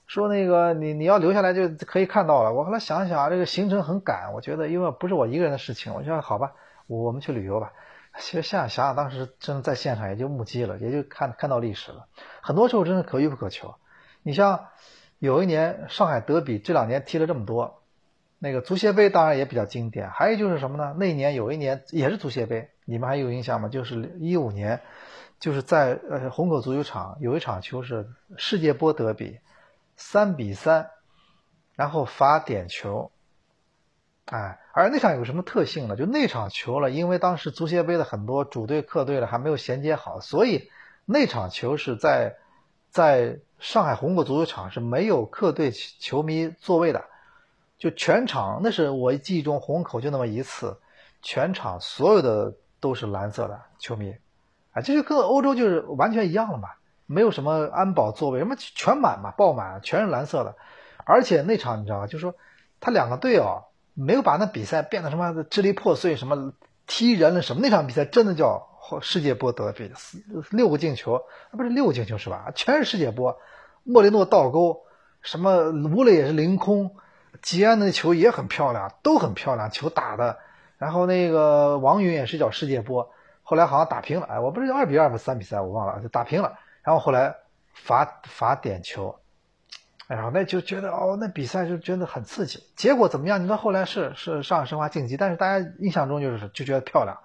[0.07, 2.53] 说那个你你要留下来就可以看到了。
[2.53, 6.53] 我后来想想啊，这个行程很赶，我觉得因为不是我一个人的事情，我说好吧，
[6.87, 7.73] 我们去旅游吧。
[8.19, 12.07] 其实想想想，当时真的在现场也就目击了，也就看看到历史了。
[12.41, 13.75] 很多时候真的可遇不可求。
[14.23, 14.67] 你像
[15.23, 17.81] 有一年上海德比，这两年踢了这么多。
[18.41, 20.97] 那个足协杯当然也比较经典，还有就是什么呢？
[20.99, 23.69] 那一年有一年也是足协杯，你们还有印象吗？
[23.69, 24.81] 就是一五年，
[25.39, 29.39] 就是在呃虹口足球场有一场球是世界波德比，
[29.95, 30.91] 三比三，
[31.77, 33.13] 然后罚点球，
[34.25, 35.95] 哎，而那场有什么特性呢？
[35.95, 40.69] 就那场球了，因为当时足协杯的很多主队客队了还没有衔接好，所以
[41.05, 42.35] 那场球是在
[42.91, 47.05] 在上海虹口足球场是没有客队球迷座位的。
[47.79, 50.79] 就全场，那是我记忆中虹口就那么一次，
[51.20, 54.14] 全场所有的都是蓝色的球迷，
[54.70, 56.68] 啊，这就跟欧洲就是完全一样了嘛，
[57.07, 60.55] 没有什么安保座位，什么全满嘛，爆满，全是蓝色的，
[61.05, 62.07] 而且那场你知道吗？
[62.07, 62.37] 就是说
[62.79, 66.53] 他两个队哦，没有把那比赛变得什么支离破碎，什么
[66.87, 68.68] 踢人了什么，那场比赛真的叫
[69.01, 72.53] 世界波德比四，六个进球，不是六个进球是吧？
[72.55, 73.38] 全是世界波，
[73.85, 74.83] 莫雷诺倒钩，
[75.23, 76.97] 什么吴磊也是凌空。
[77.40, 80.38] 吉安的球也很漂亮，都很漂亮，球打的。
[80.77, 83.11] 然后那个王云也是叫世界波，
[83.42, 86.59] 后来好像打平了，哎，我不是二比二不三比三，我忘了，就打平了。
[86.83, 87.37] 然后后来
[87.73, 89.18] 罚罚点球，
[90.09, 92.62] 哎呀，那就觉得哦，那比赛就觉得很刺激。
[92.77, 93.42] 结果怎么样？
[93.42, 97.18] 你说后来是是上海申花晋级，但是大家印象中就是就觉得漂亮。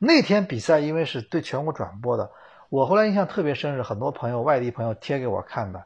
[0.00, 2.32] 那天比赛因为是对全国转播的，
[2.70, 5.84] 我后来印象特别深是很多朋友外地朋友贴给我看的，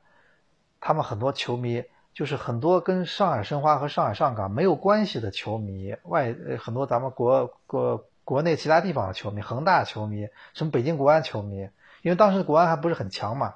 [0.80, 1.84] 他们很多球迷。
[2.14, 11.70] 就是很多跟上海申花和上海上港没有关系的球迷，外很多咱们国国国内其他地方的球迷，恒大球迷，什么北京国安球迷，
[12.02, 13.54] 因为当时国安还不是很强嘛，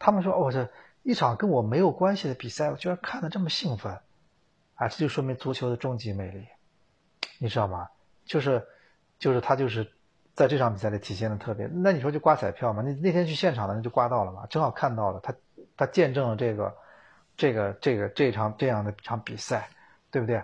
[0.00, 0.68] 他们说哦这
[1.04, 4.00] 一场跟我没有关系的比赛，我居然看得这么兴奋，
[4.74, 6.48] 啊这就说明足球的终极魅力，
[7.38, 7.90] 你知道吗？
[8.24, 8.66] 就是
[9.20, 9.92] 就是他就是
[10.34, 12.82] 在这场比赛里体现的特别，那你说就刮彩票嘛？
[12.82, 15.32] 那那天去现场的人就刮到了嘛，正好看到了他
[15.76, 16.74] 他见证了这个。
[17.36, 19.70] 这个这个这场这样的一场比赛，
[20.10, 20.42] 对不对？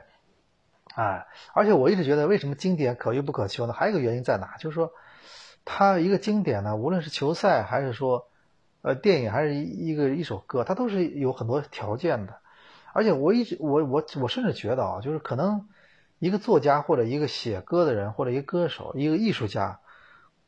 [0.94, 3.74] 啊，而且我一直觉得，为什么经典可遇不可求呢？
[3.74, 4.56] 还有一个原因在哪？
[4.56, 4.90] 就是说，
[5.66, 8.28] 它一个经典呢，无论是球赛还是说，
[8.80, 12.36] 呃，电影还是一一个一首歌，它都是有很多条件的。
[12.94, 15.68] 而且我一直我我我甚至觉得啊，就是可能
[16.18, 19.80] 一个作家或者一个写歌的人或者一个歌手一个艺术家，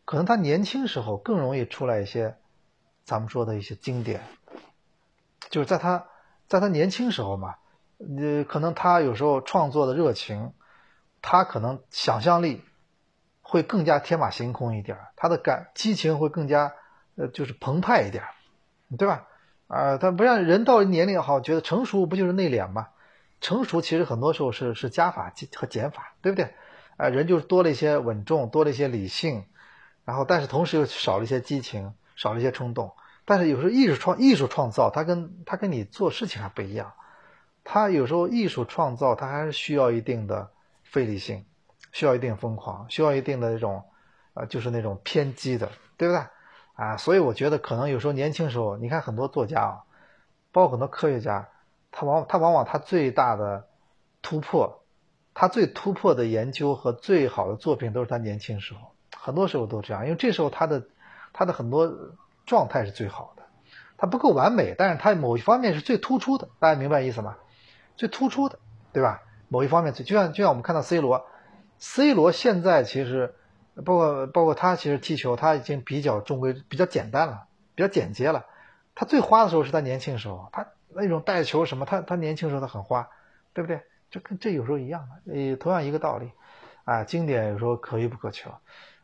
[0.05, 2.37] 可能他年轻时候更容易出来一些
[3.05, 4.21] 咱们说的一些经典，
[5.51, 6.07] 就是在他。
[6.49, 7.57] 在他年轻时候嘛，
[7.99, 10.55] 呃，可能他有时候创作的热情，
[11.21, 12.63] 他可能想象力
[13.43, 16.73] 会更加天马行空一点，他的感激情会更加
[17.17, 18.25] 呃，就是澎湃一点，
[18.97, 19.29] 对吧？
[19.67, 22.89] 啊，他不像人到年龄好，觉得成熟不就是内敛吗？
[23.41, 26.53] 成熟其实很多时候是是加法和减法，对不对？
[26.97, 29.45] 啊，人就是多了一些稳重，多了一些理性，
[30.05, 32.93] 然后但是同时又少了一些激情，少了一些冲动。
[33.25, 36.93] 但是有时候艺术创艺术创造，它跟它跟你做事情还不一样。
[37.63, 40.51] 它有时候艺术创造，它还是需要一定的
[40.83, 41.45] 费力性，
[41.93, 43.85] 需要一定疯狂，需要一定的那种，
[44.35, 46.23] 呃，就是那种偏激的，对不对？
[46.75, 49.83] 啊，所以我觉得可能有时候年轻时候，你看很多作家啊，
[50.51, 51.49] 包括很多科学家，
[51.91, 53.67] 他往他往往他最大的
[54.23, 54.83] 突破，
[55.35, 58.81] 他最突破的研究和最好的作品都是他年轻时候，
[59.17, 60.85] 很多时候都这样，因为这时候他的
[61.33, 61.93] 他的很多。
[62.47, 63.43] 状态是最好的，
[63.99, 67.37] 它不够完美，但是它某一方面是最突出的，大家明白意思吗？
[67.95, 68.59] 最突出的，
[68.91, 69.21] 对吧？
[69.49, 71.27] 某一方面最，就像就像我们看到 C 罗
[71.79, 73.35] ，C 罗现在其实，
[73.85, 78.47] 包括包括他其实踢球，他已经比较中规，比较简单了，比较简洁了。
[78.99, 83.09] 他最花的时候是他年轻时候，他那种带球什么，他他年轻时候他很花，
[83.53, 83.81] 对不对？
[84.11, 86.33] 这跟这有时候一样的，呃，同样一个道理，
[86.83, 88.51] 啊，经典有时候可遇不可求。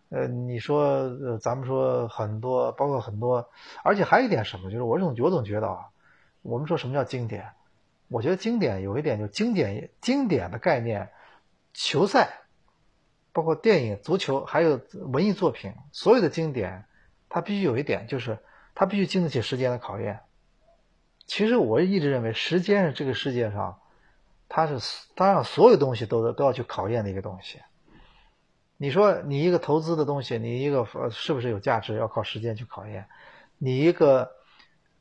[0.09, 3.49] 呃，你说，呃，咱们说很多，包括很多，
[3.85, 5.91] 而且还有一点什么，就是我总我总觉得啊，
[6.43, 7.53] 我们说什么叫经典？
[8.09, 11.11] 我觉得经典有一点，就经典经典的概念，
[11.73, 12.41] 球赛，
[13.33, 14.81] 包括电影、足球，还有
[15.13, 16.85] 文艺作品，所有的经典，
[17.29, 18.39] 它必须有一点，就是
[18.75, 20.21] 它必须经得起时间的考验。
[21.27, 23.79] 其实我一直认为，时间是这个世界上，
[24.49, 27.61] 它是它让所有东西都都要去考验的一个东西。
[28.77, 33.07] 你说你一个投资的东西，你一个是不是有价值，要靠时间去考验。
[33.59, 34.33] 你一个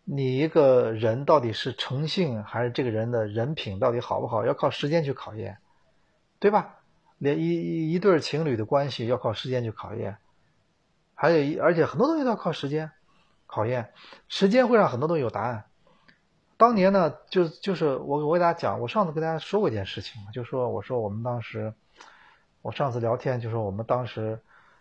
[0.04, 5.58] 你一个人到底是诚信还是这个人的人品到底好不好，要靠时间去考验，
[6.40, 6.80] 对吧？
[7.18, 10.18] 连一一对情侣的关系要靠时间去考验，
[11.16, 12.92] 还有一而且很多东西都要靠时间
[13.54, 13.92] 考验，
[14.28, 15.66] 时间会让很多东西有答案。
[16.58, 21.74] 当年呢，就就是我我给大家讲，我上次跟大家说过一件事情嘛，就说我说我们当时，
[22.62, 24.39] 我上次聊天就说我们当时，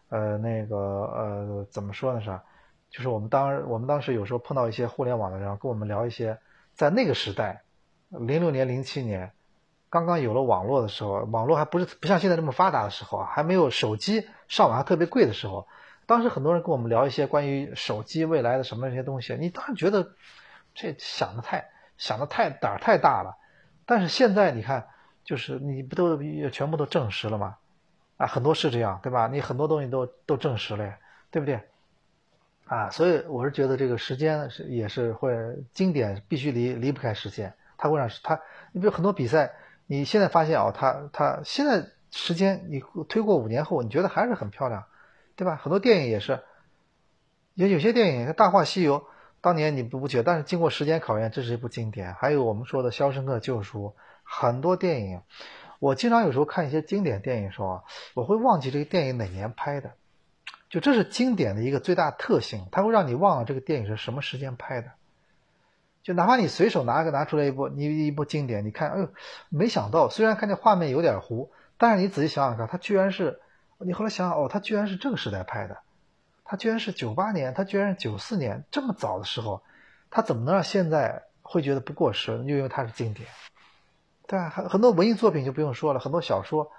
[0.09, 2.41] 呃那个呃怎么说呢是？
[2.91, 6.39] 就是我们当我们当时有时候碰到一些互联网的人，跟我们聊一些，
[6.75, 7.63] 在那个时代，
[8.11, 9.33] 零六年、零七年，
[9.89, 15.67] 刚刚有了网络的时候，网络还不是不像现在这么发达的时候，还没有手机上网还特别贵的时候，
[16.13, 20.13] 当时很多人跟我们聊一些关于手机未来的什么那些东西，你当然觉得
[20.75, 23.35] 这想的太想的太胆儿太大了，
[23.87, 24.87] 但是现在你看，
[25.25, 26.19] 就是你不都
[26.51, 27.57] 全部都证实了吗？
[28.19, 29.27] 啊，很多是这样，对吧？
[29.27, 30.95] 你很多东西都都证实了，
[31.31, 31.59] 对不对？
[32.67, 35.35] 啊，所以我是觉得这个时间是也是会
[35.73, 38.39] 经典，必须离离不开时间，它会让它，
[38.73, 39.51] 你比如很多比赛，
[39.87, 44.85] 你现在发现啊，它它现在时间你推过五年后，你觉得还是很漂亮，
[45.37, 45.57] 对吧？
[45.57, 46.41] 很多电影也是，
[47.55, 49.01] 有有些电影《大话西游》，
[49.41, 52.15] 当年你不不觉得，但是经过时间考验，这是一部经典。
[52.15, 53.89] 还有我们说的《肖申克救赎》，
[54.23, 55.21] 很多电影，
[55.79, 57.83] 我经常有时候看一些经典电影的时候啊，
[58.15, 59.93] 我会忘记这个电影哪年拍的。
[60.71, 64.93] 就这是经典的一个最大特性，它会让你忘了这个电影是什么时间拍的。
[66.03, 69.09] 就哪怕你随手拿个拿出来一部你一部经典，你看，哎呦，
[69.51, 73.39] 没想到，虽然看见画面有点糊，但是你仔细想想看，它居然是，
[73.85, 75.79] 你后来想想，哦，他居然是这个时代拍的，
[76.45, 79.63] 他居然是九八年，他居然是九四年这么早的时候，
[80.11, 82.37] 他怎么能让现在会觉得不过时？
[82.39, 83.29] 就因为它是经典，
[84.27, 84.49] 对啊？
[84.49, 86.71] 很很多文艺作品就不用说了，很多小说，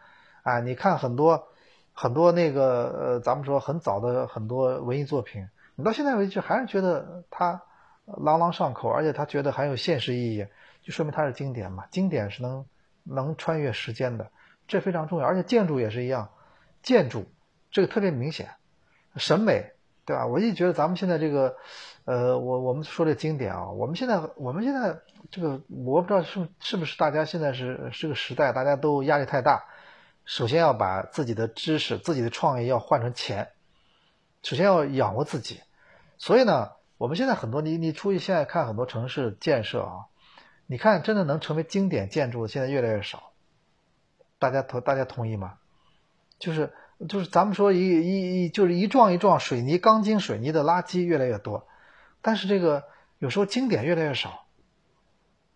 [0.44, 1.48] 啊，你看很多。
[1.96, 7.62] 很多那个呃，咱们说很早的很多文艺作品，你到现在为止还是觉得它
[8.06, 10.48] 朗朗上口，而且他觉得还有现实意义，
[10.82, 11.86] 就说明它是经典嘛。
[11.92, 12.66] 经典是能
[13.04, 14.28] 能穿越时间的，
[14.68, 15.26] 这非常重要。
[15.28, 16.28] 而且建筑也是一样，
[16.84, 17.26] 建筑
[17.72, 18.52] 这个特别明显，
[19.16, 19.72] 审美
[20.06, 20.28] 对吧？
[20.28, 21.56] 我一直觉得咱们现在这个
[22.06, 25.00] 呃，我我们说这经典啊，我们现在我们现在
[25.32, 29.64] 这个我不知道是是不是大家现在是这个时代，大家都压力太大。
[30.26, 33.50] 首先要把自己的知识、自己的创意要换成钱，
[34.42, 35.62] 首先要养活自己。
[36.18, 40.06] 所以呢，我们现在很多你你出去现在看很多城市建设啊，
[40.66, 43.32] 你看真的能成为经典建筑的现在越来越少。
[44.40, 45.58] 大家同大家同意吗？
[46.44, 46.74] 就是
[47.08, 51.66] 就是咱们说一一一就是一幢一幢水泥钢筋水泥的垃圾越来越多，
[52.22, 52.84] 但是这个
[53.18, 54.44] 有时候经典越来越少，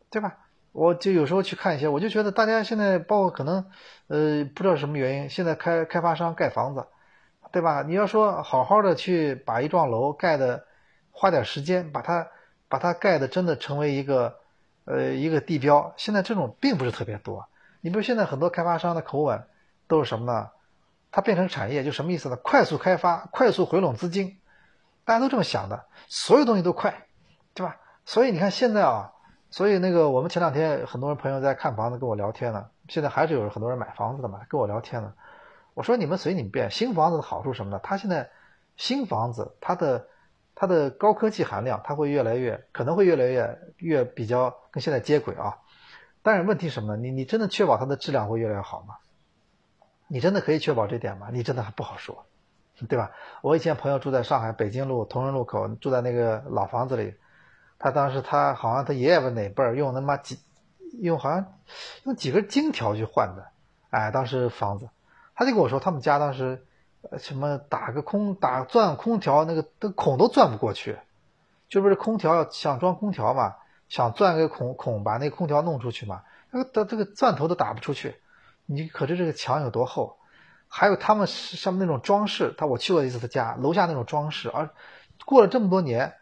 [0.09, 0.37] 对吧？
[0.71, 3.69] 我就有时候去看一些，我就觉得大家现在包括可能，
[4.07, 6.87] 呃，不知道什么原因，现在开开发商盖房子，
[7.51, 7.83] 对吧？
[7.83, 10.63] 你要说好好的去把一幢楼盖的，
[11.11, 12.27] 花点时间把它
[12.69, 14.37] 把它盖的真的成为一个，
[14.85, 17.45] 呃，一个地标，现在这种并不是特别多。
[17.81, 19.43] 你比如现在很多开发商的口吻
[19.89, 20.49] 都是什么呢？
[21.17, 22.35] 它变成产业就什么意思呢？
[22.35, 24.37] 快速开发，快速回笼资金，
[25.03, 27.07] 大家都这么想的，所有东西都快，
[27.55, 27.77] 对吧？
[28.05, 29.13] 所以你看现在啊。
[29.49, 35.13] 所以那个，我们前两天很多人朋友在看房子跟我聊天呢，现在还是有很多人买房子的嘛，跟我聊天呢。
[35.73, 37.79] 我说你们随你们便，新房子的好处什么呢？
[37.81, 38.29] 它现在
[38.75, 40.09] 新房子它的
[40.53, 45.57] 它的高科技含量，它会越来越可能会越来越越比较跟现在接轨啊。
[46.21, 47.01] 但是问题什么呢？
[47.01, 48.97] 你你真的确保它的质量会越来越好吗？
[50.07, 51.29] 你真的可以确保这点吗？
[51.31, 52.25] 你真的还不好说，
[52.87, 53.11] 对吧？
[53.41, 57.15] 我以前朋友住在上海北京路同仁路口，住在那个老房子里。
[57.79, 60.39] 他当时他好像他爷爷吧哪辈儿用他妈几
[60.99, 61.53] 用好像
[62.05, 63.45] 用几根金条去换的，
[63.91, 64.89] 哎，当时房子，
[65.35, 66.65] 他就跟我说他们家当时
[67.19, 70.97] 什么打个空打钻空调那个的孔都钻不过去，
[71.69, 73.55] 就不是空调想装空调嘛，
[73.89, 78.15] 想钻个孔孔把那空调弄出去嘛，那个的这个钻头都打不出去，
[78.67, 80.17] 你可知这个墙有多厚？
[80.67, 84.69] 还有他们上面那种装饰，他我去过一次他家楼下那种装饰，而
[85.25, 86.13] 过了这么多年。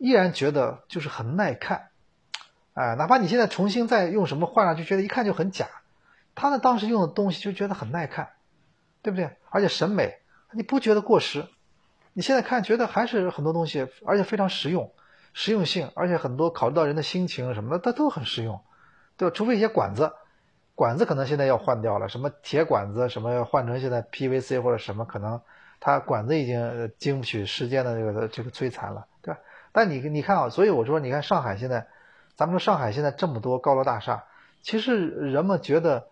[0.00, 1.88] 依然觉得就是很耐看，
[2.74, 5.66] 哎，哪怕你现在重新再用什么换上去，觉得一看就很假。
[6.36, 8.28] 他那当时用的东西就觉得很耐看，
[9.02, 9.36] 对不对？
[9.50, 10.20] 而且审美，
[10.52, 11.48] 你不觉得过时？
[12.12, 14.92] 你现在看觉得还是很多东西，而且非常实用，
[15.32, 18.60] 实用性，而且很多考虑到人的心情什么的，它都很实用，
[19.16, 19.34] 对吧？
[19.34, 20.12] 除非一些管子，
[20.78, 25.40] 管子可能现在要换掉了，什么铁管子什么要换成现在 PVC 或者什么，可能
[25.80, 29.40] 它管子已经经不起时间的这个这个摧残了，对吧？
[29.72, 31.88] 但你你看啊，所以我说，你看上海现在，
[32.36, 34.26] 咱们说上海现在这么多高楼大厦，
[34.62, 36.06] 其实人们觉得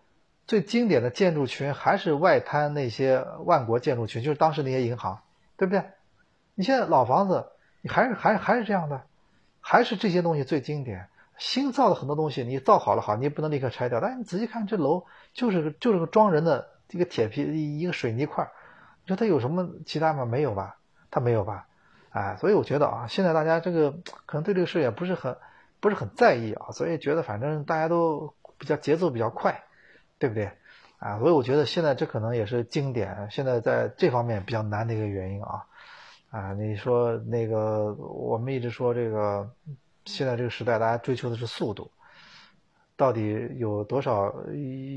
[0.45, 5.21] 最经典的建筑群还是外滩那些万国建筑群，就是当时那些银行，
[5.55, 5.81] 对不对？
[6.55, 7.45] 你现在老房子，
[7.81, 9.03] 你还是还还是这样的，
[9.61, 11.07] 还是这些东西最经典。
[11.37, 13.99] 新造的很多东西，你造好了好，你也不能立刻拆掉。
[14.01, 18.49] 但你仔细看，这楼就是就是个装人的一个铁皮一个水泥块，
[19.03, 20.25] 你说它有什么其他吗？
[20.25, 20.77] 没有吧？
[21.11, 21.67] 它没有吧？
[22.09, 23.91] 哎，所以我觉得啊，现在大家这个
[24.25, 25.37] 可能对这个事也不是很
[25.79, 29.63] 不是很在意啊，所以觉得反正大家都比较节奏比较快，
[30.17, 30.51] 对不对？
[30.97, 35.65] 啊，所以我觉得现在这可能也是经典，现在在这方面比较难的一个原因啊。
[36.31, 39.51] 啊，你说那个我们一直说这个。
[40.07, 41.91] 现在这个时代，大家追求的是速度，
[42.95, 44.33] 到底有多少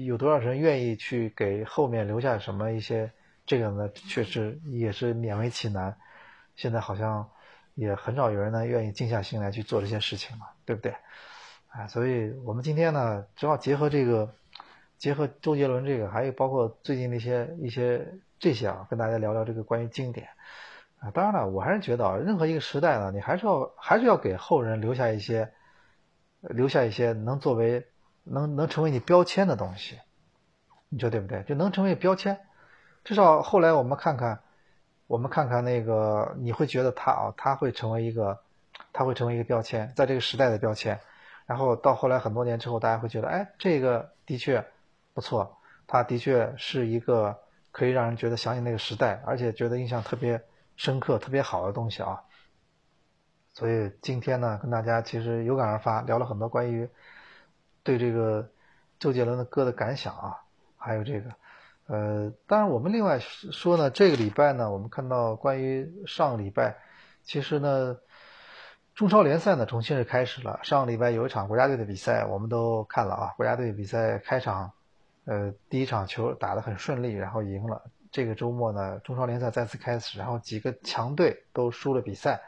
[0.06, 3.12] 有多少人愿意去给后面留下什么一些？
[3.46, 5.96] 这个呢，确实也是勉为其难。
[6.54, 7.28] 现在好像
[7.74, 10.94] 也很少有人呢愿意静下心来去做这些事情了，对不对？
[11.66, 14.32] 啊，所以我们今天呢，正好结合这个，
[14.98, 18.06] 结合周杰伦这个，还有包括最近那些一些
[18.38, 20.28] 这些啊，跟大家聊聊这个关于经典。
[21.00, 25.50] 啊，当然了，我还是觉得啊，任何一个时代呢，你还是要还是要给后人留下一些，
[26.42, 27.86] 留下一些能作为
[28.22, 29.98] 能能成为你标签的东西，
[30.90, 31.42] 你说对不对？
[31.44, 32.38] 就能成为标签，
[33.02, 34.40] 至少后来我们看看，
[35.06, 38.38] 我们看看那个，你会觉得他啊，他会成为一个，
[38.92, 41.00] 他会成为一个标签，在这个时代的标签。
[41.46, 44.62] 然后到后来很多年之后，大家会觉得，哎，这个的确
[45.14, 47.38] 不错，他的确是一个
[47.72, 50.42] 可以让人觉得想起那个时代，而且觉得印象特别。
[50.80, 52.22] 深刻特别好的东西啊，
[53.52, 56.88] 所以今天呢，跟大家其实有感而发，聊了很多关于
[57.82, 58.48] 对这个
[58.98, 60.38] 周杰伦的歌的感想啊，
[60.78, 61.30] 还有这个，
[61.86, 66.78] 呃，当然我们另外说呢，这个礼拜呢，我们看到关于上个礼拜，
[67.24, 67.98] 其实呢，
[68.94, 74.72] 中超联赛呢重新是开始了，上个礼拜有一场国家队的比赛，我们都看了啊，国家队比赛开场，
[75.26, 77.82] 呃，第一场球打得很顺利，然后赢了。
[78.10, 82.40] 这个周末呢，中超联赛再次开始，然后几个强队都输了比赛，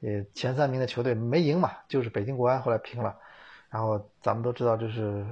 [0.00, 3.18] 也前三名的球队没赢嘛，就是北京国安后来平了。
[3.68, 5.24] 然后咱们都知道，这是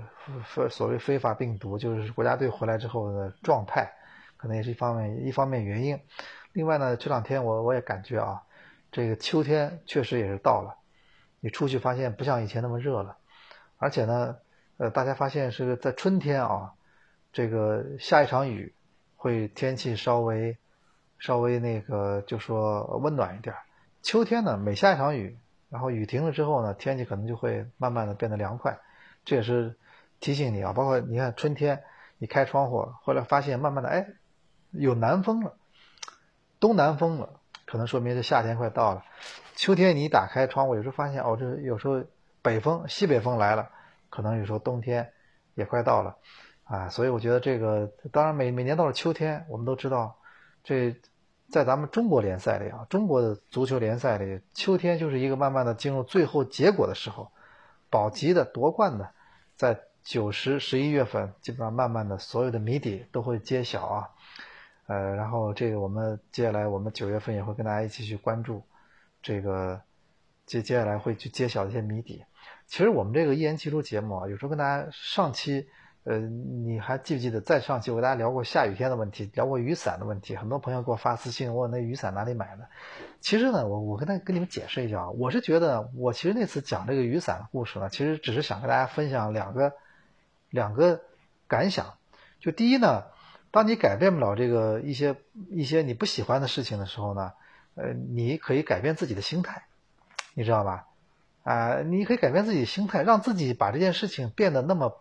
[0.70, 3.92] 所谓非法病毒，就是国家队回来之后的状态，
[4.36, 6.00] 可能也是一方面一方面原因。
[6.52, 8.42] 另外呢，这两天我我也感觉啊，
[8.90, 10.76] 这个秋天确实也是到了，
[11.40, 13.18] 你出去发现不像以前那么热了，
[13.76, 14.36] 而且呢，
[14.78, 16.72] 呃，大家发现是在春天啊，
[17.32, 18.74] 这个下一场雨。
[19.20, 20.56] 会天气稍微
[21.18, 23.54] 稍微那个，就说温暖一点。
[24.00, 25.36] 秋天呢，每下一场雨，
[25.68, 28.78] 然后雨停了之后呢，天气可能就会慢慢的变得凉快。
[29.26, 29.76] 这也是
[30.20, 31.84] 提醒你啊，包括你看春天，
[32.16, 34.06] 你开窗户，后来发现慢慢的，哎，
[34.70, 35.54] 有南风了，
[36.58, 37.28] 东南风了，
[37.66, 39.04] 可能说明这夏天快到了。
[39.54, 42.02] 秋天你打开窗户，有时候发现哦，这有时候
[42.40, 43.68] 北风、西北风来了，
[44.08, 45.12] 可能有时候冬天
[45.56, 46.16] 也快到了。
[46.70, 50.16] 啊，所以我觉得这个，当然每每年到了秋天，我们都知道，
[50.62, 50.94] 这
[51.48, 57.32] 在咱们中国联赛里啊，中国的足球联赛里，秋天就是一个慢慢的进入最后结果的时候，
[57.90, 59.10] 保级的夺冠的，
[59.56, 64.08] 在九十十一月份，基本上慢慢的所有的谜底都会揭晓啊，
[64.86, 68.62] 呃，然后这个我们接下来我们九月份也会跟大家一起去关注，
[69.20, 69.80] 这个
[70.46, 72.24] 接接下来会去揭晓一些谜底。
[72.68, 75.66] 其实我们这个一言既出节目啊，有时候跟大家上期。
[76.04, 80.34] 呃，你还记不记得在上期我跟大家聊过下雨天的问题，聊过雨伞的问题？
[80.34, 82.66] 很多朋友给我发私信问那雨伞哪里买的。
[83.20, 89.74] 其实呢，我我跟他跟你们解释一下啊，我是觉得我其实那次讲这个雨伞的故事呢，其实只是想跟大家分享两个
[90.48, 91.02] 两个
[91.46, 91.98] 感想。
[92.40, 93.04] 就第一呢，
[93.50, 95.16] 当你改变不了这个一些
[95.50, 97.32] 一些你不喜欢的事情的时候呢，
[97.74, 99.64] 呃，你可以改变自己的心态，
[100.32, 100.86] 你知道吧？
[101.42, 104.96] 啊，你可以改变自己的心态，让自己把这件事情变得那么。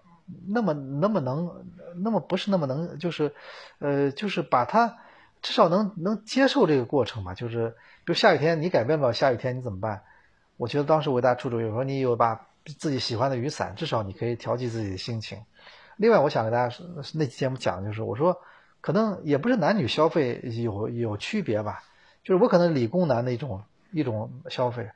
[0.48, 1.66] 那么那么能，
[2.04, 3.34] 那么不是那么能，就是，
[3.80, 4.98] 呃，就是把它
[5.42, 7.34] 至少能能接受这个过程吧。
[7.34, 7.70] 就是
[8.06, 10.04] 比如下雨天，你改变不了下雨天，你怎么办？
[10.58, 15.44] 我觉得当时我给大家出主意，我说你有把自己喜欢的雨伞，至少你可以调剂自己的心情。
[15.98, 16.76] 另外，我想给大家
[17.14, 18.40] 那期节目讲的就是，我说
[18.82, 21.82] 可能也不是男女消费有有区别吧，
[22.24, 24.92] 就是我可能理工男的一种一种消费，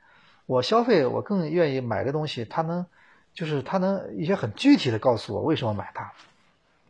[0.46, 2.86] 我消费我更愿意买个东西，它能。
[3.34, 6.12] 就是他能一些很具体的告诉我为什么买它，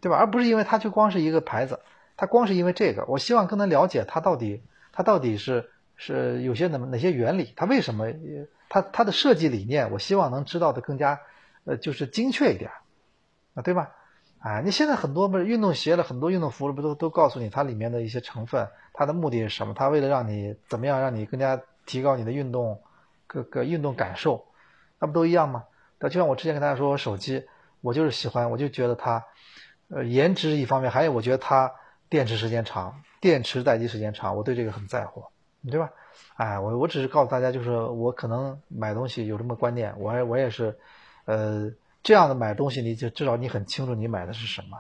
[0.01, 0.19] 对吧？
[0.19, 1.81] 而不是因为它就光是一个牌子，
[2.17, 3.05] 它光是因为这个。
[3.07, 8.07] 我希望更能了解它到底，它到底是是有些哪哪些原理，它为什么，
[8.69, 11.19] 它它的设计理念，我希望能知道的更加，
[11.65, 12.71] 呃，就是精确一点，
[13.55, 13.91] 啊，对吧？
[14.41, 19.73] 啊，你现在很多不是运动鞋了，很多运动服了，不都都告诉你它里面的一些成分，它的目的是什么？
[19.73, 22.83] 它为了让你怎么样，让你更加提高你的运动
[23.27, 24.45] 各个运动感受，
[24.99, 25.65] 那不都一样吗？
[25.99, 27.45] 那就像我之前跟大家说，我手机
[27.81, 29.25] 我就是喜欢，我就觉得它，
[29.89, 31.73] 呃，颜值一方面，还有我觉得它
[32.09, 35.25] 电池时间长，电池待机时间长，我对这个很在乎。
[35.71, 35.91] 对吧？
[36.37, 40.79] 哎，我我只是告诉大家，就是我可能买东西有这么观念，我我也是，
[41.25, 41.73] 呃，
[42.03, 44.79] 这样的买东西，你就至少你很清楚你买的是什么，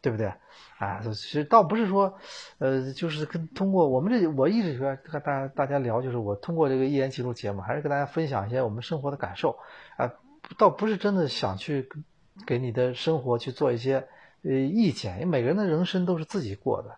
[0.00, 0.32] 对不对？
[0.78, 2.18] 啊，其实倒不是说，
[2.58, 9.56] 呃，就是跟通过我们这，我一直说和大家大家聊，就是我通过这个一言几录节目，还是跟大家分享一些我们生活的感受
[9.96, 10.10] 啊，
[10.58, 11.88] 倒不是真的想去
[12.46, 14.06] 给你的生活去做一些
[14.42, 16.96] 呃意见，因为每个人的人生都是自己过的，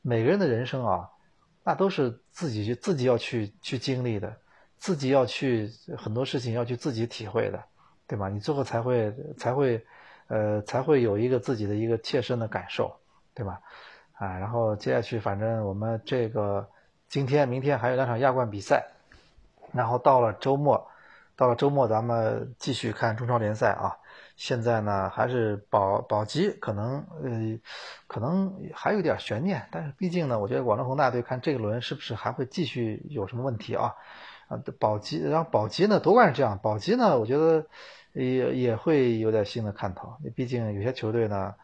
[0.00, 1.10] 每个人的人生啊，
[1.64, 4.36] 那都是自己去自己要去去经历的，
[4.78, 7.62] 自己要去很多事情要去自己体会的，
[8.06, 8.28] 对吧？
[8.28, 9.84] 你最后才会才会
[10.28, 12.96] 呃才会有一个自己的一个切身的感受。
[13.34, 13.62] 对吧？
[14.12, 16.68] 啊，然后接下去，反正我们这个
[17.08, 18.84] 今天、明天还有两场亚冠比赛，
[19.72, 20.86] 然后到了周末，
[21.36, 23.96] 到了周末咱们继续看中超联赛啊。
[24.36, 27.58] 现在呢，还是保保级，可能呃，
[28.06, 33.94] 可能还有点悬念，但是毕竟呢，我觉得广州恒大队看这一轮是不是还会继续有什么问题啊？
[34.48, 37.66] 啊，保级，然后保级呢，夺冠是这样，保级呢，我觉得
[38.12, 41.54] 也也会有点新的看头，毕竟有些球队呢。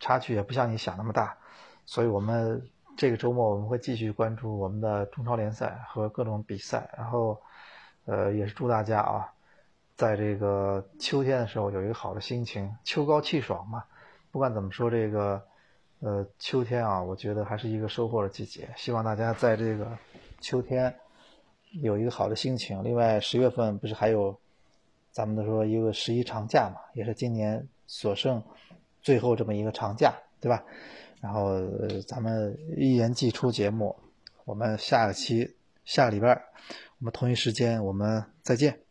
[0.00, 1.36] 差距也不像你想那么大，
[1.84, 7.42] 所以我们这个周末我们会继续关注我们的中超联赛和各种比赛，然后，
[8.08, 9.30] 呃，也是祝大家啊，
[9.94, 13.84] 在这个秋天的时候有一个好的心情，秋高气爽嘛。
[14.32, 15.42] 不管怎么说，这个
[16.00, 18.66] 呃秋天啊，我觉得还是一个收获的季节。
[18.76, 19.86] 希望大家在这个
[20.40, 20.94] 秋天
[21.82, 22.82] 有一个好的心情。
[22.82, 24.34] 另外，十月份不是还有
[25.12, 28.42] 咱们的说一个十一长假嘛，也是今年所剩。
[29.02, 30.64] 最后这么一个长假，对吧？
[31.20, 31.60] 然后
[32.06, 33.94] 咱们一言既出节目，
[34.44, 35.56] 我们下个期
[35.88, 36.28] 下个礼拜，
[36.98, 38.87] 我们同一时间我们再见。